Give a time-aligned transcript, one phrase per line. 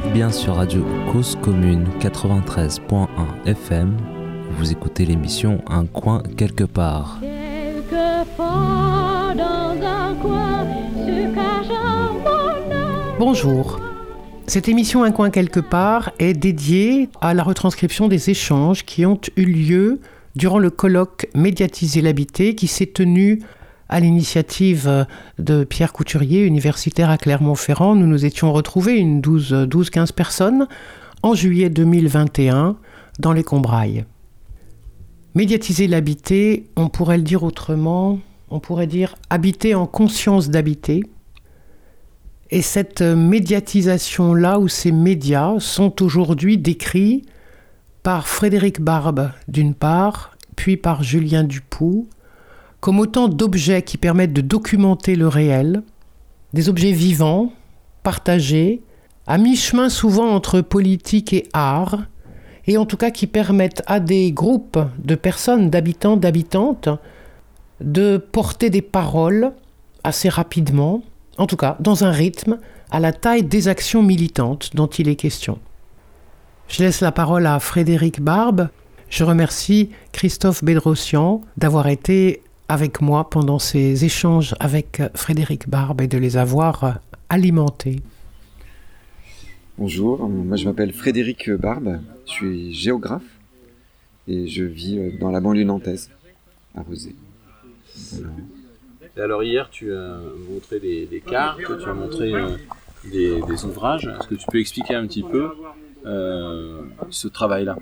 [0.00, 3.06] Bien sur Radio Cause Commune 93.1
[3.46, 3.96] FM.
[4.58, 7.20] Vous écoutez l'émission Un coin quelque part.
[13.20, 13.78] Bonjour.
[14.48, 19.20] Cette émission Un coin quelque part est dédiée à la retranscription des échanges qui ont
[19.36, 20.00] eu lieu
[20.34, 23.42] durant le colloque Médiatiser l'habité qui s'est tenu
[23.88, 25.06] à l'initiative
[25.38, 27.94] de Pierre Couturier, universitaire à Clermont-Ferrand.
[27.94, 30.66] Nous nous étions retrouvés, une 12-15 personnes,
[31.22, 32.76] en juillet 2021
[33.18, 34.04] dans les Combrailles.
[35.34, 38.20] Médiatiser l'habité, on pourrait le dire autrement,
[38.50, 41.02] on pourrait dire habiter en conscience d'habiter.
[42.50, 47.24] Et cette médiatisation-là, ou ces médias, sont aujourd'hui décrits
[48.02, 52.06] par Frédéric Barbe, d'une part, puis par Julien Dupoux,
[52.84, 55.82] comme autant d'objets qui permettent de documenter le réel,
[56.52, 57.50] des objets vivants,
[58.02, 58.82] partagés,
[59.26, 62.00] à mi-chemin souvent entre politique et art,
[62.66, 66.90] et en tout cas qui permettent à des groupes de personnes, d'habitants, d'habitantes,
[67.80, 69.52] de porter des paroles
[70.02, 71.02] assez rapidement,
[71.38, 72.58] en tout cas dans un rythme
[72.90, 75.58] à la taille des actions militantes dont il est question.
[76.68, 78.68] Je laisse la parole à Frédéric Barbe.
[79.08, 86.06] Je remercie Christophe Bédrossian d'avoir été avec moi pendant ces échanges avec Frédéric Barbe et
[86.06, 86.98] de les avoir
[87.28, 88.00] alimentés.
[89.78, 93.22] Bonjour, moi je m'appelle Frédéric Barbe, je suis géographe
[94.28, 96.10] et je vis dans la banlieue nantaise,
[96.76, 97.14] à Rosé.
[99.16, 100.18] Alors hier tu as
[100.50, 102.56] montré des, cartes, tu as montré euh,
[103.04, 104.06] des, ouvrages.
[104.06, 105.50] Est-ce que tu peux expliquer un petit peu
[106.06, 107.78] euh, ce travail-là?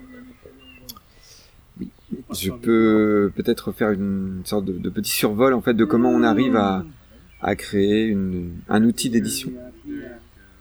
[2.35, 6.57] Je peux peut-être faire une sorte de, petit survol en fait de comment on arrive
[6.57, 6.85] à,
[7.57, 8.17] créer
[8.69, 9.53] un outil d'édition.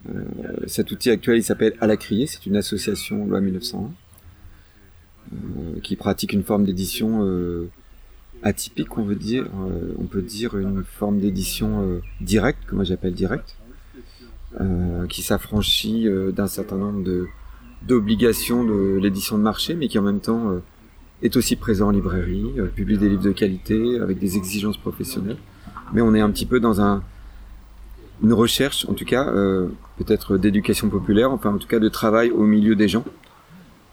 [0.09, 0.23] Euh,
[0.67, 3.91] cet outil actuel, il s'appelle À la criée, c'est une association loi 1901
[5.33, 7.69] euh, qui pratique une forme d'édition euh,
[8.43, 9.47] atypique, on veut dire.
[9.99, 13.55] on peut dire une forme d'édition directe, que moi j'appelle directe,
[15.09, 17.27] qui s'affranchit d'un certain nombre de
[17.83, 20.59] d'obligations de l'édition de marché, mais qui en même temps
[21.21, 25.37] est aussi présent en librairie, euh, publie des livres de qualité avec des exigences professionnelles.
[25.93, 27.03] Mais on est un petit peu dans un,
[28.23, 29.67] une recherche, en tout cas, euh,
[29.97, 33.03] peut-être d'éducation populaire, enfin en tout cas de travail au milieu des gens,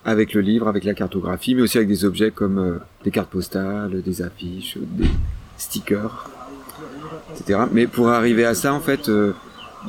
[0.05, 3.31] avec le livre, avec la cartographie, mais aussi avec des objets comme euh, des cartes
[3.31, 5.09] postales, des affiches, des
[5.57, 6.31] stickers,
[7.33, 7.61] etc.
[7.73, 9.11] Mais pour arriver à ça, en fait,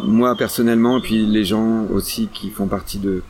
[0.03, 3.21] moi personnellement, et puis les gens aussi qui font partie de,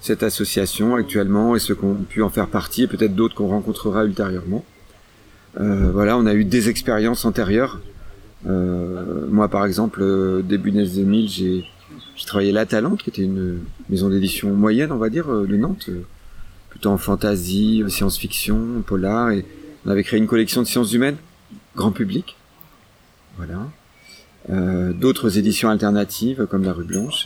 [0.00, 3.48] cette association actuellement et ceux qui ont pu en faire partie et peut-être d'autres qu'on
[3.48, 4.64] rencontrera ultérieurement.
[5.58, 7.80] Euh, voilà, on a eu des expériences antérieures.
[8.46, 11.64] Euh, moi, par exemple, euh, début des 2000, j'ai
[12.26, 15.90] travaillé La Talente, qui était une maison d'édition moyenne, on va dire, de Nantes,
[16.70, 19.44] plutôt en fantasy, science-fiction, polar, et
[19.84, 21.16] on avait créé une collection de sciences humaines,
[21.76, 22.36] grand public.
[23.36, 23.68] Voilà.
[24.92, 27.24] D'autres éditions alternatives, comme La Rue Blanche.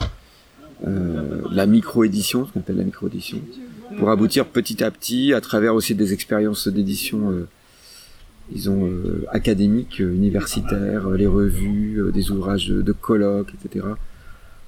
[0.87, 3.39] Euh, la micro-édition, ce qu'on appelle la micro-édition,
[3.99, 7.47] pour aboutir petit à petit, à travers aussi des expériences d'édition, euh,
[8.51, 13.87] disons, euh, académiques, universitaires, les revues, des ouvrages de, colloques, etc.,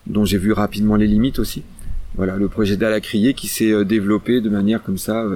[0.06, 1.64] dont j'ai vu rapidement les limites aussi.
[2.14, 5.26] Voilà, le projet d'Ala Crier qui s'est développé de manière comme ça,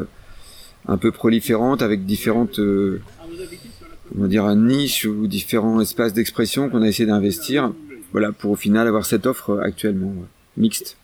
[0.86, 2.60] un peu proliférante, avec différentes
[4.12, 7.72] comment dire, un ou différents espaces d'expression qu'on a essayé d'investir,
[8.12, 10.14] voilà, pour au final avoir cette offre actuellement
[10.56, 10.97] mixte.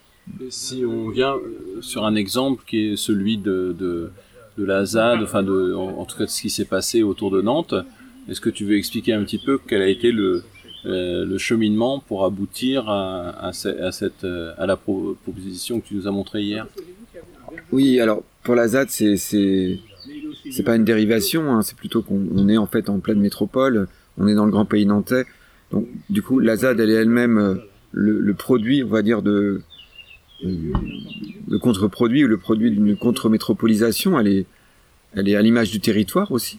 [0.50, 4.10] Si on vient euh, sur un exemple qui est celui de, de,
[4.58, 7.40] de la ZAD, enfin de, en, tout cas de ce qui s'est passé autour de
[7.40, 7.74] Nantes,
[8.28, 10.42] est-ce que tu veux expliquer un petit peu quel a été le,
[10.84, 16.08] euh, le cheminement pour aboutir à, à, cette, euh, à la proposition que tu nous
[16.08, 16.66] as montrée hier?
[17.70, 22.56] Oui, alors pour la ZAD, c'est c'est pas une dérivation, hein, c'est plutôt qu'on est
[22.56, 23.88] en fait en pleine métropole,
[24.18, 25.24] on est dans le grand pays nantais,
[25.72, 27.60] donc du coup la ZAD elle est elle-même
[27.96, 29.62] le, produit, on va dire, de
[30.42, 34.28] le contre-produit ou le produit d'une contre-métropolisation, elle
[35.16, 36.58] est, à l'image du territoire aussi.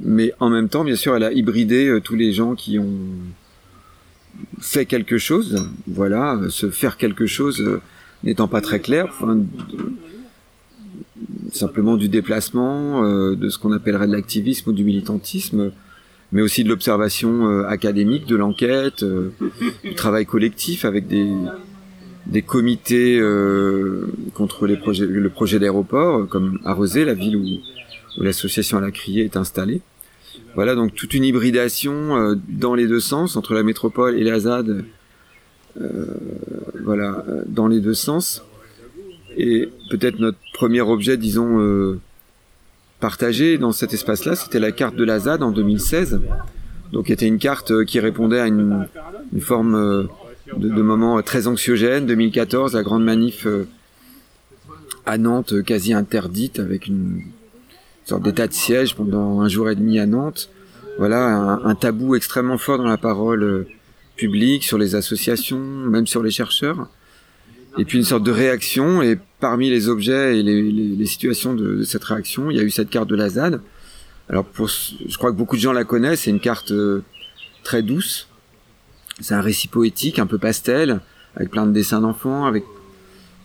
[0.00, 2.96] Mais en même temps, bien sûr, elle a hybridé euh, tous les gens qui ont
[4.58, 5.68] fait quelque chose.
[5.86, 7.82] Voilà, euh, se faire quelque chose euh,
[8.24, 9.12] n'étant pas très clair.
[11.52, 15.70] Simplement du déplacement, de ce qu'on appellerait de l'activisme ou du militantisme
[16.32, 19.32] mais aussi de l'observation euh, académique, de l'enquête, euh,
[19.84, 21.30] du travail collectif avec des,
[22.26, 27.44] des comités euh, contre les projets, le projet d'aéroport, comme à Rosé, la ville où,
[28.18, 29.82] où l'association à la criée est installée.
[30.54, 34.84] Voilà donc toute une hybridation dans les deux sens entre la métropole et la ZAD
[36.84, 38.44] voilà, dans les deux sens.
[39.36, 41.98] Et peut-être notre premier objet, disons,
[43.02, 46.20] partagé dans cet espace-là, c'était la carte de la ZAD en 2016.
[46.92, 48.88] Donc, était une carte qui répondait à une,
[49.40, 50.08] forme
[50.56, 52.06] de, de moments très anxiogènes.
[52.06, 53.46] 2014, la grande manif
[55.06, 57.22] à Nantes quasi interdite avec une
[58.04, 60.50] sorte d'état de siège pendant un jour et demi à Nantes.
[60.98, 63.66] Voilà, un, tabou extrêmement fort dans la parole euh,
[64.16, 66.88] publique, sur les associations, même sur les chercheurs.
[67.78, 72.04] Et puis une sorte de réaction, et parmi les objets et les, situations de, cette
[72.04, 73.60] réaction, il y a eu cette carte de la ZAD.
[74.28, 77.02] Alors pour, je crois que beaucoup de gens la connaissent, c'est une carte euh,
[77.64, 78.28] très douce.
[79.20, 81.00] C'est un récit poétique, un peu pastel,
[81.36, 82.64] avec plein de dessins d'enfants, avec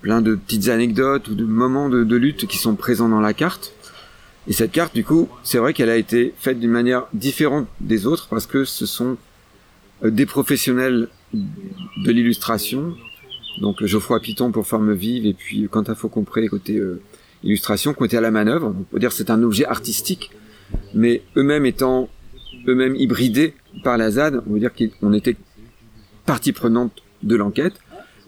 [0.01, 3.73] plein de petites anecdotes ou de moments de, lutte qui sont présents dans la carte.
[4.47, 8.05] Et cette carte, du coup, c'est vrai qu'elle a été faite d'une manière différente des
[8.05, 9.17] autres parce que ce sont
[10.03, 12.95] euh, des professionnels de l'illustration,
[13.61, 17.01] donc Geoffroy Piton pour Forme Vive et puis Quentin Faucompré côté euh,
[17.43, 18.75] illustration, été à la manœuvre.
[18.77, 20.31] On peut dire c'est un objet artistique,
[20.93, 22.09] mais eux-mêmes étant
[22.67, 25.35] eux-mêmes hybridés par la ZAD, on veut dire qu'on était
[26.25, 27.73] partie prenante de l'enquête.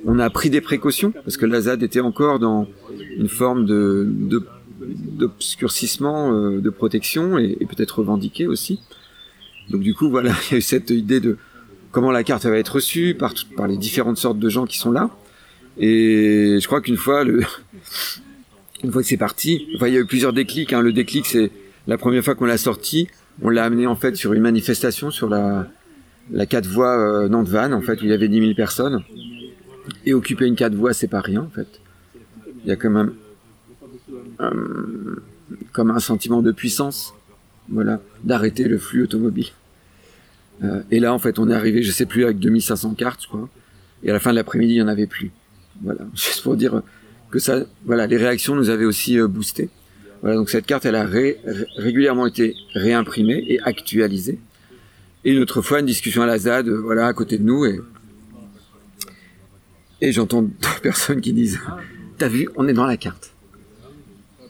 [0.05, 2.67] On a pris des précautions parce que la ZAD était encore dans
[3.17, 4.07] une forme de,
[4.79, 8.79] d'obscurcissement, euh, de protection et, peut-être revendiqué aussi.
[9.69, 11.37] Donc du coup, voilà, il y a eu cette idée de
[11.91, 13.33] comment la carte va être reçue par,
[13.67, 15.09] les différentes sortes de gens qui sont là.
[15.77, 17.23] Et je crois qu'une fois,
[18.83, 20.73] une fois que c'est parti, il y a eu plusieurs déclics.
[20.73, 20.81] Hein.
[20.81, 21.51] Le déclic, c'est
[21.87, 23.07] la première fois qu'on l'a sorti,
[23.41, 25.67] on l'a amené en fait sur une manifestation sur la,
[26.31, 29.03] la 4 voies euh, Nantes-Vannes, en fait, où il y avait 10 000 personnes.
[30.05, 31.79] Et occuper une 4 voies, c'est pas rien, en fait.
[32.63, 33.13] Il y a quand même
[34.41, 35.23] euh,
[35.71, 37.13] comme un sentiment de puissance,
[37.69, 39.47] voilà, d'arrêter le flux automobile.
[40.63, 43.49] Euh, et là, en fait, on est arrivé, je sais plus, avec 2500 cartes, crois.
[44.03, 45.31] Et à la fin de l'après-midi, il n'y en avait plus.
[45.81, 46.81] Voilà, juste pour dire
[47.31, 49.69] que ça, voilà, les réactions nous avaient aussi euh, boosté.
[50.21, 51.07] Voilà, donc cette carte, elle a
[51.77, 54.39] régulièrement été réimprimée et actualisée.
[55.23, 57.79] Et une autre fois, une discussion à la ZAD, voilà, à côté de nous, et,
[60.01, 61.59] et j'entends deux personnes qui disent,
[62.17, 63.33] t'as vu, on est dans la carte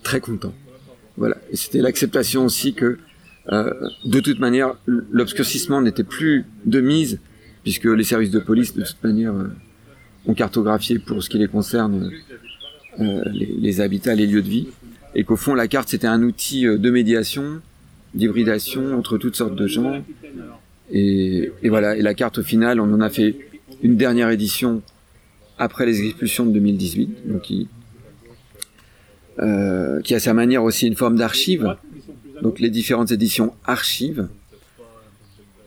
[0.03, 0.53] très content.
[1.17, 1.37] Voilà.
[1.51, 2.97] Et c'était l'acceptation aussi que,
[3.51, 3.73] euh,
[4.05, 7.19] de toute manière, l'obscurcissement n'était plus de mise,
[7.63, 9.47] puisque les services de police, de toute manière, euh,
[10.25, 12.11] ont cartographié pour ce qui les concerne
[12.99, 14.67] euh, les, habitats, les lieux de vie,
[15.15, 17.61] et qu'au fond, la carte, c'était un outil de médiation,
[18.13, 20.03] d'hybridation entre toutes sortes de gens.
[20.91, 21.95] Et, et, voilà.
[21.97, 23.35] Et la carte, au final, on en a fait
[23.81, 24.81] une dernière édition
[25.57, 27.67] après les expulsions de 2018, donc qui,
[29.41, 31.75] euh, qui a sa manière aussi une forme d'archive.
[32.41, 34.27] Donc les différentes éditions archives.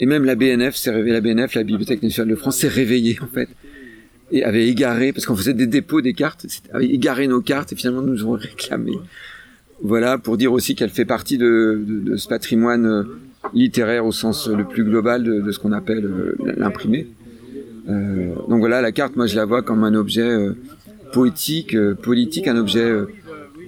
[0.01, 3.19] Et même la BNF s'est réveillée, la BNF, la Bibliothèque nationale de France, s'est réveillée
[3.21, 3.49] en fait
[4.33, 7.77] et avait égaré, parce qu'on faisait des dépôts des cartes, avait égaré nos cartes et
[7.77, 8.93] finalement nous ont réclamé.
[9.83, 13.03] Voilà, pour dire aussi qu'elle fait partie de, ce patrimoine euh,
[13.53, 17.09] littéraire au sens le plus global de, ce qu'on appelle euh, l'imprimé.
[17.89, 20.49] Euh, donc voilà, la carte, moi je la vois comme un objet
[21.13, 22.91] poétique, politique, un objet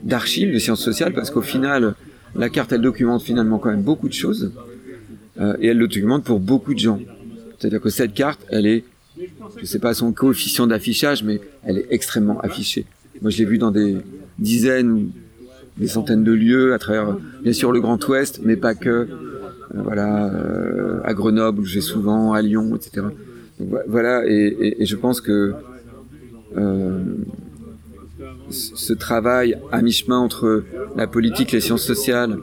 [0.03, 1.95] d'archives de sciences sociales parce qu'au final,
[2.35, 4.53] la carte, elle documente finalement quand même beaucoup de choses
[5.41, 7.01] euh, et elle le documente pour beaucoup de gens.
[7.59, 8.85] C'est-à-dire que cette carte, elle est,
[9.61, 12.87] je sais pas son coefficient d'affichage, mais elle est extrêmement affichée.
[13.23, 13.97] Moi, je l'ai vu dans des
[14.39, 15.11] dizaines ou
[15.79, 18.89] des centaines de lieux à travers, bien sûr, le Grand Ouest, mais pas que.
[18.91, 19.07] Euh,
[19.83, 23.07] voilà, euh, à Grenoble, où j'ai souvent, à Lyon, etc.
[23.59, 25.55] Donc, voilà, et, je pense que
[28.51, 30.65] ce travail à mi-chemin entre
[30.97, 32.39] la politique, les sciences sociales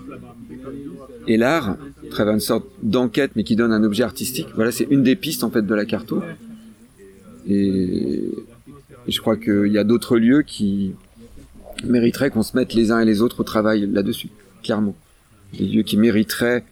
[1.28, 4.48] et l'art, à travers une sorte d'enquête mais qui donne un objet artistique.
[4.56, 6.22] Voilà, c'est une des pistes en fait de la carto.
[7.48, 8.24] Et,
[9.08, 10.94] je crois qu'il y a d'autres lieux qui
[11.84, 14.30] mériteraient qu'on se mette les uns et les autres au travail là-dessus,
[14.64, 14.96] clairement.
[15.58, 16.64] Des lieux qui mériteraient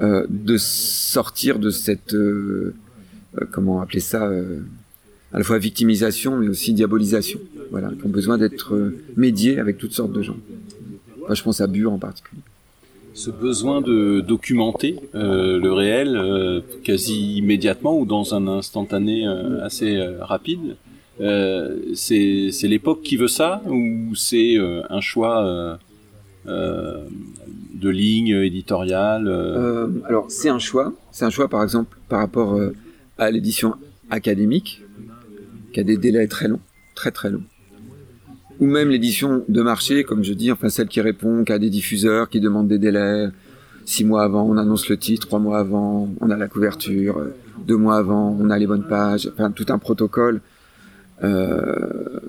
[0.00, 2.74] euh, de sortir de cette, euh,
[3.36, 4.30] euh, comment appeler ça,
[5.32, 9.78] à la fois victimisation mais aussi diabolisation voilà, qui ont besoin d'être euh, médiés avec
[9.78, 10.36] toutes sortes de gens.
[11.28, 12.42] je pense à Bure en particulier.
[13.14, 19.26] Ce besoin de documenter euh, le réel euh, quasi immédiatement ou dans un instantané
[19.62, 20.76] assez rapide,
[21.94, 25.78] c'est l'époque qui veut ça ou c'est un choix
[26.46, 29.28] de ligne éditoriale
[30.08, 30.94] Alors c'est un choix.
[31.12, 32.58] C'est un choix par exemple par rapport
[33.18, 33.74] à l'édition
[34.08, 34.82] académique
[35.72, 36.60] qui a des délais très longs,
[36.94, 37.44] très très longs
[38.60, 42.28] ou même l'édition de marché, comme je dis, enfin celle qui répond qu'à des diffuseurs
[42.28, 43.28] qui demandent des délais,
[43.86, 47.34] six mois avant, on annonce le titre, trois mois avant, on a la couverture, euh,
[47.66, 50.42] deux mois avant, on a les bonnes pages, enfin tout un protocole
[51.24, 52.20] euh,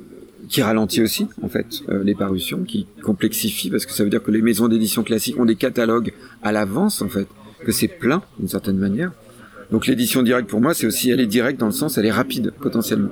[0.48, 4.24] qui ralentit aussi en fait euh, les parutions, qui complexifie parce que ça veut dire
[4.24, 7.28] que les maisons d'édition classiques ont des catalogues à l'avance en fait,
[7.66, 9.12] que c'est plein d'une certaine manière.
[9.70, 12.12] Donc l'édition directe pour moi, c'est aussi elle est directe dans le sens, elle est
[12.12, 13.10] rapide potentiellement.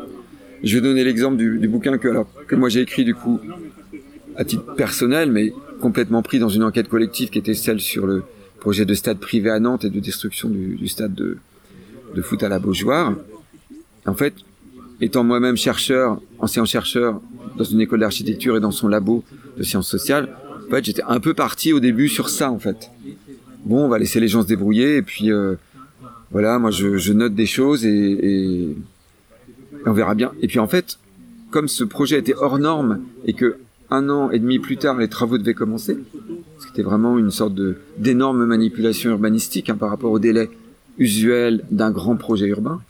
[0.64, 3.40] Je vais donner l'exemple du, du, bouquin que alors que moi j'ai écrit du coup
[4.36, 8.24] à titre personnel, mais complètement pris dans une enquête collective qui était celle sur le
[8.60, 11.38] projet de stade privé à Nantes et de destruction du, du stade de,
[12.16, 13.16] de foot à la Beaujoire.
[14.06, 14.34] En fait,
[15.02, 17.22] étant moi-même chercheur, ancien chercheur
[17.58, 19.24] dans une école d'architecture et dans son labo
[19.58, 20.30] de sciences sociales,
[20.68, 22.92] en fait, j'étais un peu parti au début sur ça, en fait.
[23.66, 25.56] Bon, on va laisser les gens se débrouiller, et puis euh,
[26.32, 28.78] voilà, moi je, je, note des choses et, et,
[29.86, 30.32] on verra bien.
[30.42, 31.00] Et puis en fait,
[31.52, 33.58] comme ce projet était hors norme et que
[33.92, 35.98] un an et demi plus tard les travaux devaient commencer,
[36.60, 37.54] c'était vraiment une sorte
[37.98, 40.50] d'énorme manipulation urbanistique hein, par rapport au délai
[40.98, 42.82] usuel d'un grand projet urbain.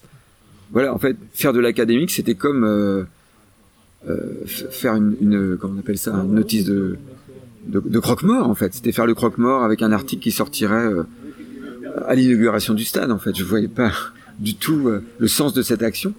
[0.71, 3.03] Voilà, en fait, faire de l'académique, c'était comme euh,
[4.07, 6.97] euh, faire une, comment on appelle ça, une notice de,
[7.99, 8.73] croque-mort, en fait.
[8.73, 11.03] C'était faire le croque-mort avec un article qui sortirait euh,
[12.05, 13.35] à l'inauguration du stade, en fait.
[13.35, 13.91] Je voyais pas
[14.39, 16.13] du tout le sens de cette action.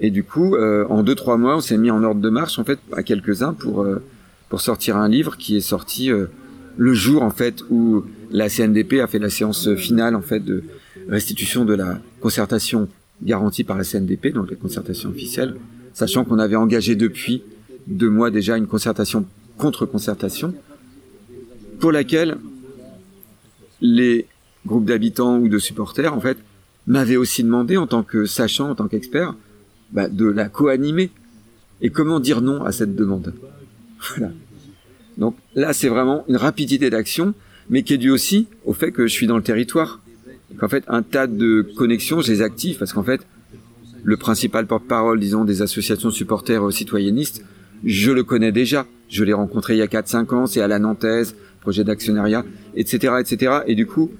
[0.00, 2.58] Et du coup, euh, en deux trois mois, on s'est mis en ordre de marche,
[2.58, 4.02] en fait, à quelques-uns pour euh,
[4.48, 6.08] pour sortir un livre qui est sorti
[6.76, 10.62] le jour, en fait, où la CNDP a fait la séance finale, en fait, de
[11.08, 12.88] restitution de la concertation
[13.22, 15.56] garantie par la CNDP, donc la concertation officielle,
[15.94, 17.42] sachant qu'on avait engagé depuis
[17.86, 19.26] deux mois déjà une concertation
[19.58, 20.54] contre concertation,
[21.80, 22.36] pour laquelle
[23.80, 24.26] les
[24.66, 26.38] groupes d'habitants ou de supporters, en fait,
[26.86, 29.34] m'avaient aussi demandé, en tant que sachant, en tant qu'expert,
[29.92, 31.10] bah, de la co-animer.
[31.80, 33.34] Et comment dire non à cette demande
[34.16, 34.32] Voilà.
[35.18, 37.34] Donc là, c'est vraiment une rapidité d'action,
[37.70, 40.00] mais qui est due aussi au fait que je suis dans le territoire.
[40.58, 43.26] Qu'en fait, un tas de connexions, je les active parce qu'en fait,
[44.04, 47.44] le principal porte-parole, disons, des associations supporters citoyennistes,
[47.84, 48.86] je le connais déjà.
[49.08, 53.14] Je l'ai rencontré il y a 4-5 ans, c'est à la Nantaise, projet d'actionnariat, etc.,
[53.20, 53.58] etc.
[53.66, 54.12] Et du coup,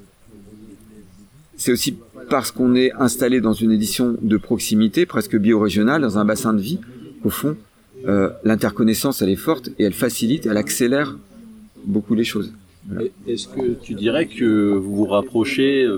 [1.56, 1.96] c'est aussi
[2.28, 6.60] parce qu'on est installé dans une édition de proximité, presque bio-régionale, dans un bassin de
[6.60, 6.80] vie,
[7.22, 7.56] qu'au fond,
[8.06, 11.16] euh, l'interconnaissance, elle est forte et elle facilite, elle accélère
[11.84, 12.52] beaucoup les choses.
[12.88, 13.08] Voilà.
[13.26, 15.88] Est-ce que tu dirais que vous vous rapprochez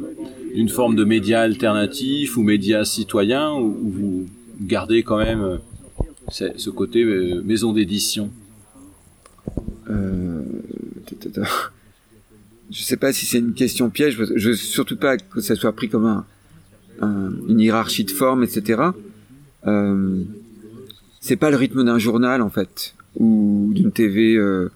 [0.55, 4.27] d'une forme de média alternatif ou média citoyen ou vous
[4.61, 5.59] gardez quand même
[6.31, 7.05] ce côté
[7.45, 8.31] maison d'édition?
[9.91, 10.43] Euh...
[12.71, 14.19] Je sais pas si c'est une question piège.
[14.37, 16.27] Je veux surtout pas que ça soit pris comme un,
[17.01, 18.83] un, une hiérarchie de forme, etc.
[19.67, 20.23] Euh,
[21.21, 24.71] c'est pas le rythme d'un journal en fait ou d'une TV euh,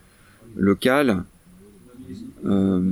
[0.56, 1.24] locale.
[2.44, 2.82] Euh,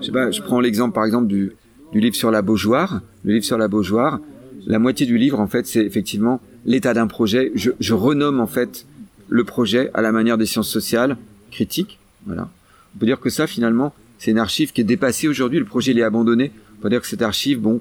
[0.00, 1.52] je sais pas, je prends l'exemple par exemple du,
[1.92, 3.02] du livre sur la Beaujoire.
[3.24, 4.20] Le livre sur la Beaujoire,
[4.66, 7.52] la moitié du livre en fait, c'est effectivement l'état d'un projet.
[7.54, 8.86] Je, je renomme en fait
[9.28, 11.16] le projet à la manière des sciences sociales
[11.50, 11.98] critiques.
[12.26, 12.48] Voilà.
[12.94, 15.58] On peut dire que ça, finalement, c'est une archive qui est dépassée aujourd'hui.
[15.58, 16.52] Le projet, il est abandonné.
[16.78, 17.80] On peut dire que cette archive, bon,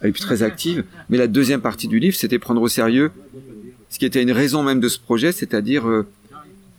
[0.00, 0.84] elle est plus très active.
[1.08, 3.10] Mais la deuxième partie du livre, c'était prendre au sérieux
[3.90, 6.06] ce qui était une raison même de ce projet, c'est-à-dire euh,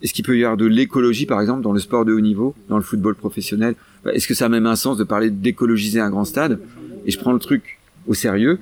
[0.01, 2.55] est-ce qu'il peut y avoir de l'écologie, par exemple, dans le sport de haut niveau,
[2.69, 3.75] dans le football professionnel?
[4.11, 6.59] Est-ce que ça a même un sens de parler d'écologiser un grand stade?
[7.05, 8.59] Et je prends le truc au sérieux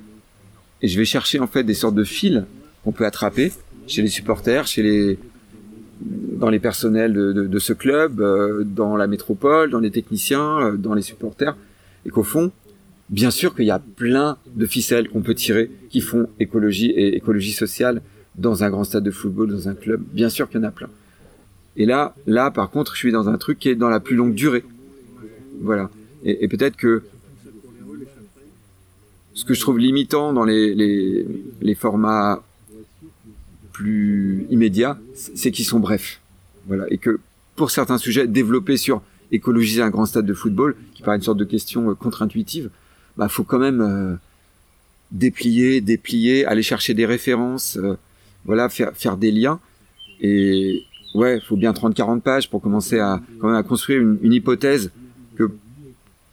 [0.82, 2.42] et je vais chercher en fait des sortes de fils
[2.84, 3.52] qu'on peut attraper
[3.86, 5.18] chez les supporters, chez les
[6.00, 10.94] dans les personnels de, ce club, euh, dans la métropole, dans les techniciens, euh, dans
[10.94, 11.56] les supporters,
[12.06, 12.50] et qu'au fond,
[13.10, 17.16] bien sûr qu'il y a plein de ficelles qu'on peut tirer qui font écologie et
[17.16, 18.00] écologie sociale
[18.36, 20.02] dans un grand stade de football, dans un club.
[20.12, 20.88] Bien sûr qu'il y en a plein.
[21.76, 24.16] Et là, là, par contre, je suis dans un truc qui est dans la plus
[24.16, 24.64] longue durée.
[25.60, 25.90] Voilà.
[26.24, 27.02] Et, peut-être que
[29.34, 32.42] ce que je trouve limitant dans les, les formats
[33.80, 36.20] plus immédiats, c'est qu'ils sont brefs.
[36.66, 36.84] Voilà.
[36.90, 37.18] Et que
[37.56, 39.00] pour certains sujets développés sur
[39.32, 42.68] écologiser un grand stade de football, qui paraît une sorte de question contre-intuitive,
[43.16, 44.16] bah, faut quand même euh,
[45.12, 47.96] déplier, déplier, aller chercher des références, euh,
[48.44, 49.60] voilà, faire, faire des liens.
[50.20, 50.82] Et
[51.14, 54.90] ouais, faut bien 30-40 pages pour commencer à, quand même à construire une, une hypothèse
[55.36, 55.50] que,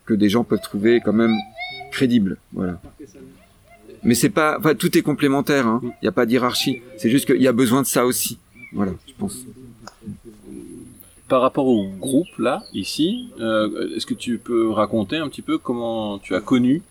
[0.06, 1.36] que des gens peuvent trouver quand même
[1.92, 2.40] crédible.
[2.52, 2.82] Voilà.
[4.04, 5.66] Mais c'est pas, enfin, tout est complémentaire.
[5.66, 5.94] Il hein.
[6.02, 6.82] n'y a pas d'hierarchie.
[6.98, 8.38] C'est juste qu'il y a besoin de ça aussi.
[8.74, 9.46] Voilà, je pense.
[11.28, 15.58] Par rapport au groupe là, ici, euh, est-ce que tu peux raconter un petit peu
[15.58, 16.82] comment tu as connu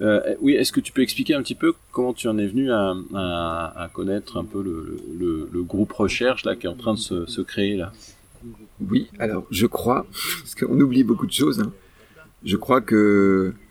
[0.00, 2.72] euh, Oui, est-ce que tu peux expliquer un petit peu comment tu en es venu
[2.72, 6.74] à, à, à connaître un peu le, le, le, groupe recherche là qui est en
[6.74, 7.92] train de se, se créer là?
[8.90, 10.06] Oui, alors je crois,
[10.40, 11.72] parce qu'on oublie beaucoup de choses, hein.
[12.44, 13.61] je crois que, que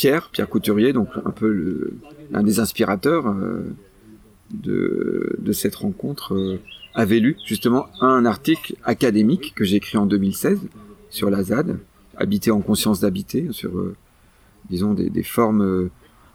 [0.00, 1.92] Pierre, Pierre Couturier, donc un peu le,
[2.32, 3.76] un des inspirateurs euh,
[4.50, 6.58] de, cette rencontre, euh,
[6.94, 10.60] avait lu justement un article académique que j'ai écrit en 2016
[11.10, 11.78] sur la ZAD,
[12.16, 13.94] Habiter en conscience d'habiter, sur, euh,
[14.70, 15.90] disons, des, des formes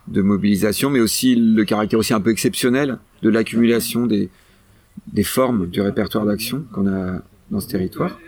[0.10, 4.30] de mobilisation, mais aussi le caractère aussi un peu exceptionnel de l'accumulation des,
[5.08, 7.20] des formes du répertoire d'action qu'on a
[7.50, 8.20] dans ce territoire.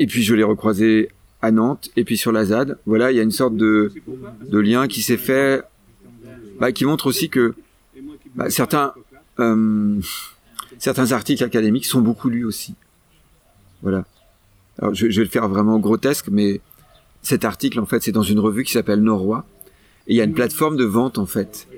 [0.00, 1.10] Et puis je l'ai recroisé
[1.42, 2.78] à Nantes et puis sur la ZAD.
[2.86, 3.92] Voilà, il y a une sorte de,
[4.48, 5.62] de lien qui s'est fait,
[6.58, 7.54] bah, qui montre aussi que
[8.34, 8.94] bah, certains,
[9.40, 10.00] euh,
[10.78, 12.74] certains articles académiques sont beaucoup lus aussi.
[13.82, 14.04] Voilà.
[14.78, 16.60] Alors je, vais le faire vraiment grotesque, mais
[17.20, 19.44] cet article en fait c'est dans une revue qui s'appelle Norrois
[20.06, 21.68] et il y a une plateforme de vente en fait,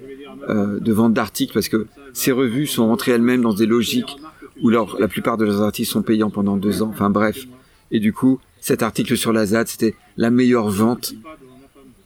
[0.48, 4.16] euh, de vente d'articles parce que ces revues sont entrées elles-mêmes dans des logiques
[4.62, 6.90] où la plupart de leurs articles sont payants pendant deux ans.
[6.90, 7.46] Enfin bref.
[7.90, 11.12] Et du coup, cet article sur la ZAD, c'était la meilleure vente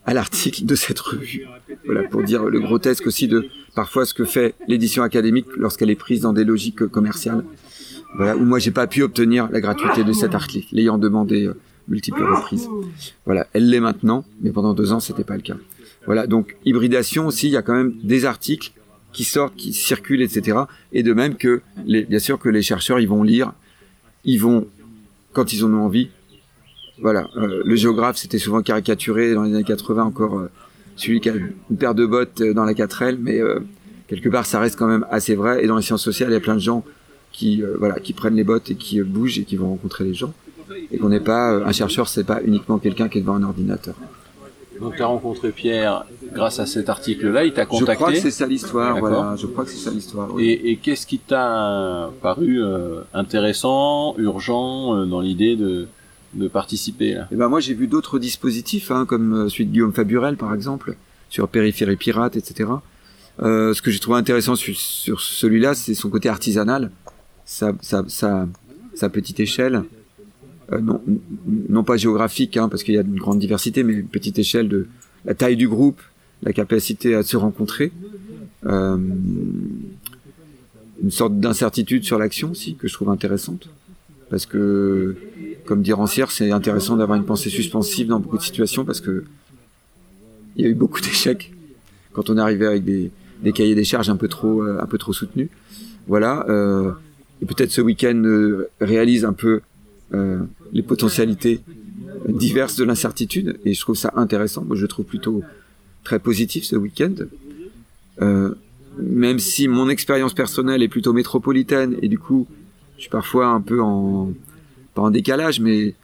[0.05, 1.47] à l'article de cette revue.
[1.85, 5.95] Voilà, pour dire le grotesque aussi de parfois ce que fait l'édition académique lorsqu'elle est
[5.95, 7.45] prise dans des logiques commerciales.
[8.17, 11.55] Voilà, où moi j'ai pas pu obtenir la gratuité de cet article, l'ayant demandé euh,
[11.87, 12.67] multiples reprises.
[13.23, 15.55] Voilà, elle l'est maintenant, mais pendant deux ans c'était pas le cas.
[16.07, 18.73] Voilà, donc hybridation aussi, il y a quand même des articles
[19.13, 20.57] qui sortent, qui circulent, etc.
[20.91, 23.53] Et de même que, bien sûr, que les chercheurs, ils vont lire,
[24.25, 24.67] ils vont,
[25.31, 26.09] quand ils en ont envie.
[27.01, 30.49] Voilà, euh, le géographe, c'était souvent caricaturé dans les années 80 encore, euh,
[30.95, 33.59] celui qui a une paire de bottes dans la 4L, mais euh,
[34.07, 35.63] quelque part, ça reste quand même assez vrai.
[35.63, 36.83] Et dans les sciences sociales, il y a plein de gens
[37.31, 40.13] qui, euh, voilà, qui prennent les bottes et qui bougent et qui vont rencontrer les
[40.13, 40.33] gens.
[40.91, 43.95] Et qu'on n'est pas, un chercheur, c'est pas uniquement quelqu'un qui est devant un ordinateur.
[44.79, 47.91] Donc tu as rencontré Pierre grâce à cet article-là, il t'a contacté.
[47.91, 49.35] Je crois que c'est ça l'histoire, voilà.
[49.35, 50.33] Je crois que c'est ça l'histoire.
[50.33, 50.45] Oui.
[50.45, 55.87] Et, et qu'est-ce qui t'a paru euh, intéressant, urgent euh, dans l'idée de,
[56.33, 59.71] de participer là Et ben moi j'ai vu d'autres dispositifs, hein, comme euh, celui de
[59.71, 60.95] Guillaume Faburel par exemple,
[61.29, 62.69] sur Périphérie Pirate, etc.
[63.41, 66.91] Euh, ce que j'ai trouvé intéressant sur, celui-là, c'est son côté artisanal,
[67.45, 67.73] sa,
[69.11, 69.83] petite échelle.
[70.71, 70.81] Euh,
[71.69, 74.87] non, pas géographique, hein, parce qu'il y a une grande diversité, mais petite échelle de
[75.25, 76.01] la taille du groupe,
[76.43, 77.91] la capacité à se rencontrer,
[81.01, 83.69] une sorte d'incertitude sur l'action aussi que je trouve intéressante,
[84.29, 85.15] parce que,
[85.65, 89.23] comme dit Rancière, c'est intéressant d'avoir une pensée suspensive dans beaucoup de situations, parce que
[90.55, 91.53] il y a eu beaucoup d'échecs
[92.13, 93.11] quand on arrivé avec des,
[93.53, 95.49] cahiers des charges un peu trop, euh, un peu trop soutenus.
[96.07, 96.45] Voilà.
[96.49, 96.91] Euh,
[97.41, 99.61] et peut-être ce week-end euh, réalise un peu
[100.73, 101.61] les potentialités
[102.27, 104.63] diverses de l'incertitude et je trouve ça intéressant.
[104.65, 105.43] Moi, je trouve plutôt
[106.03, 107.13] très positif ce week-end.
[108.19, 112.47] Même si mon expérience personnelle est plutôt métropolitaine et du coup,
[112.95, 114.33] je suis parfois un peu en
[115.03, 115.95] en décalage, mais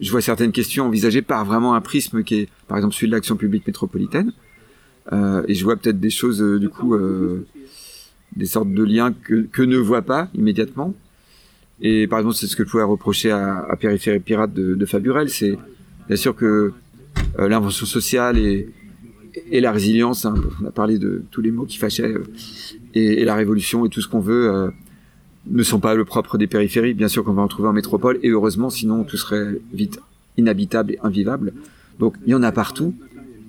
[0.00, 3.12] je vois certaines questions envisagées par vraiment un prisme qui est, par exemple, celui de
[3.12, 4.32] l'action publique métropolitaine.
[5.12, 7.46] Euh, et je vois peut-être des choses, euh, du coup, euh,
[8.36, 10.94] des sortes de liens que, que ne voit pas immédiatement.
[11.80, 15.28] Et par exemple, c'est ce que je pouvais reprocher à, à Périphérie Pirate de, Faburel,
[15.28, 15.58] c'est
[16.06, 16.72] bien sûr que
[17.36, 18.70] l'invention sociale et,
[19.50, 22.14] la résilience, hein, on a parlé de tous les mots qui fâchaient,
[22.94, 24.70] et, la révolution et tout ce qu'on veut,
[25.50, 26.94] ne sont pas le propre des périphéries.
[26.94, 30.00] Bien sûr qu'on va en trouver en métropole, et heureusement, sinon tout serait vite
[30.36, 31.52] inhabitable et invivable.
[31.98, 32.94] Donc il y en a partout,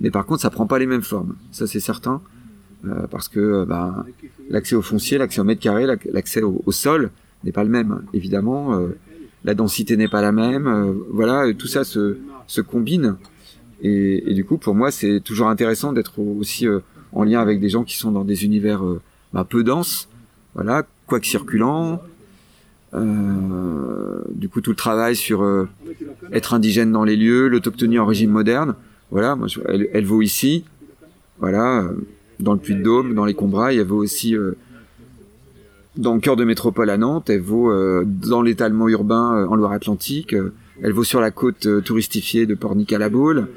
[0.01, 1.35] mais par contre, ça prend pas les mêmes formes.
[1.51, 2.21] Ça, c'est certain,
[2.85, 4.05] euh, parce que ben,
[4.49, 7.11] l'accès au foncier, l'accès au mètre carré, l'accès au, sol,
[7.43, 8.79] n'est pas le même, évidemment.
[8.79, 8.97] Euh,
[9.43, 10.67] la densité n'est pas la même.
[10.67, 13.15] Euh, voilà, tout ça se, se combine.
[13.81, 16.79] Et, et, du coup, pour moi, c'est toujours intéressant d'être aussi euh,
[17.11, 18.83] en lien avec des gens qui sont dans des univers
[19.33, 20.09] bah, peu denses,
[20.53, 22.01] voilà, quoique circulants.
[22.93, 25.67] du coup, tout le travail sur
[26.31, 28.75] être indigène dans les lieux, l'autochtonie en régime moderne.
[29.11, 30.65] Voilà, moi, je, elle, elle, vaut ici.
[31.39, 31.87] Voilà,
[32.39, 34.35] dans le Puy-de-Dôme, dans les Combrailles, elle vaut aussi
[35.97, 39.55] dans le cœur de métropole à Nantes, elle vaut euh, dans l'étalement urbain euh, en
[39.55, 43.47] Loire-Atlantique, euh, elle vaut sur la côte touristifiée de Pornic à la Baule.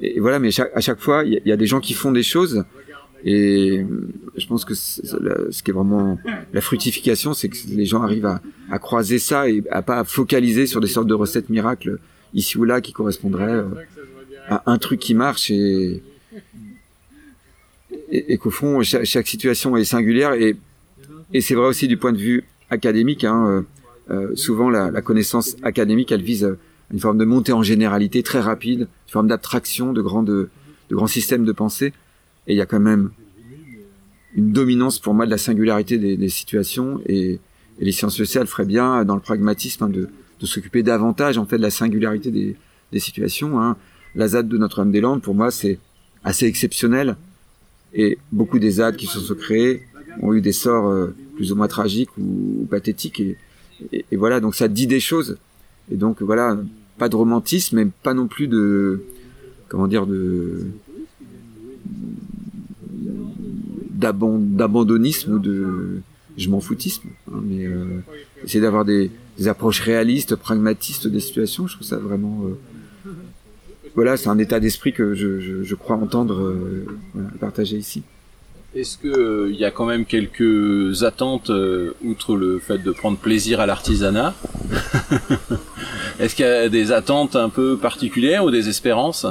[0.00, 2.22] Et, voilà, mais chaque, à chaque fois, il y, a des gens qui font des
[2.22, 2.64] choses.
[3.28, 3.84] Et
[4.36, 6.16] je pense que ce qui est vraiment
[6.52, 8.38] la fructification, c'est que les gens arrivent
[8.70, 11.98] à, croiser ça et à pas focaliser sur des sortes de recettes miracles
[12.34, 13.64] ici ou là qui correspondraient
[14.48, 16.02] à un truc qui marche et,
[18.38, 23.24] qu'au fond, chaque, situation est singulière et c'est vrai aussi du point de vue académique.
[23.24, 23.62] Hein, euh,
[24.10, 26.56] euh, souvent, la, connaissance académique, elle vise
[26.92, 31.52] une forme de montée en généralité très rapide, une forme d'abstraction de grands systèmes de
[31.52, 31.92] pensée.
[32.46, 33.10] Et il y a quand même
[34.34, 37.00] une dominance pour moi de la singularité des, situations.
[37.06, 37.40] Et,
[37.78, 40.08] les sciences sociales feraient bien dans le pragmatisme hein, de,
[40.46, 42.56] s'occuper davantage en fait de la singularité des,
[43.00, 43.60] situations.
[43.60, 43.76] Hein.
[44.14, 45.78] La ZAD de Notre-Dame-des-Landes, pour moi, c'est
[46.24, 47.16] assez exceptionnel.
[47.92, 49.82] Et beaucoup des ZAD qui se sont créés
[50.22, 53.20] ont eu des sorts euh, plus ou moins tragiques ou, pathétiques.
[53.20, 53.36] Et,
[53.92, 55.36] et, et, voilà, donc ça dit des choses.
[55.92, 56.58] Et donc voilà,
[56.96, 59.02] pas de romantisme, mais pas non plus de
[59.68, 60.66] comment dire de
[63.96, 66.02] d'abandonnisme ou de
[66.36, 67.08] je m'en foutisme.
[67.30, 68.02] Hein, mais euh,
[68.44, 69.10] essayer d'avoir des,
[69.46, 73.10] approches réalistes, pragmatistes des situations, je trouve ça vraiment euh,
[73.94, 76.86] voilà, c'est un état d'esprit que je, je, crois entendre euh,
[77.40, 78.02] partager ici.
[78.74, 81.50] Est-ce que il y a quand même quelques attentes
[82.04, 84.34] outre le fait de prendre plaisir à l'artisanat?
[86.20, 89.26] Est-ce qu'il y a des attentes un peu particulières ou des espérances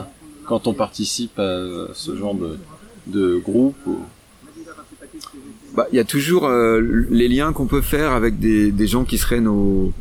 [0.45, 1.61] quand on participe à
[1.93, 2.57] ce genre de,
[3.07, 3.87] de groupe
[5.75, 9.03] bah, il y a toujours euh, les liens qu'on peut faire avec des, des gens
[9.03, 9.91] qui seraient nos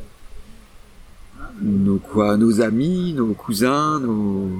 [1.62, 4.50] nos quoi nos amis nos cousins nos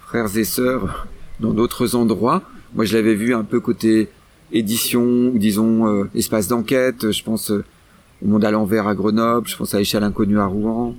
[0.00, 1.06] frères et sœurs
[1.38, 2.42] dans d'autres endroits.
[2.74, 4.08] Moi je l'avais vu un peu côté
[4.52, 7.10] édition ou disons euh, espace d'enquête.
[7.10, 7.64] Je pense euh,
[8.22, 10.94] au monde à l'envers à Grenoble je pense à échelle inconnue à Rouen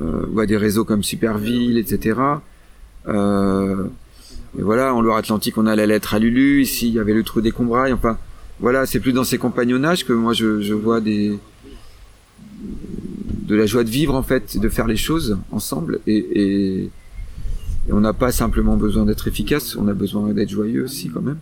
[0.00, 2.20] euh, ou à des réseaux comme Superville etc
[3.08, 3.84] euh,
[4.58, 6.62] et voilà en Loire-Atlantique on a la lettre à Lulu.
[6.62, 8.18] Ici il y avait le trou des Combrailles enfin
[8.60, 11.38] voilà c'est plus dans ces compagnonnages que moi je, je vois des
[12.62, 16.82] de la joie de vivre en fait de faire les choses ensemble et, et,
[17.88, 21.22] et on n'a pas simplement besoin d'être efficace on a besoin d'être joyeux aussi quand
[21.22, 21.38] même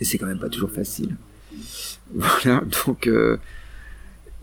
[0.00, 1.16] et c'est quand même pas toujours facile.
[2.12, 3.36] Voilà, donc euh,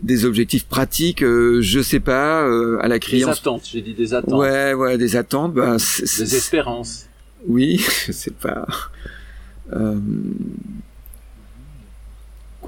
[0.00, 3.34] des objectifs pratiques, euh, je sais pas, euh, à la criance.
[3.34, 4.40] Des attentes, j'ai dit des attentes.
[4.40, 5.52] Ouais, ouais, des attentes.
[5.52, 7.08] Bah, des espérances.
[7.46, 8.66] Oui, je sais pas.
[9.74, 9.98] Euh,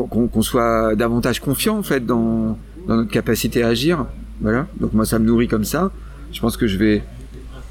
[0.08, 4.06] qu'on qu soit davantage confiant en fait dans, notre capacité à agir.
[4.40, 4.66] Voilà.
[4.80, 5.90] Donc moi ça me nourrit comme ça.
[6.32, 7.02] Je pense que je vais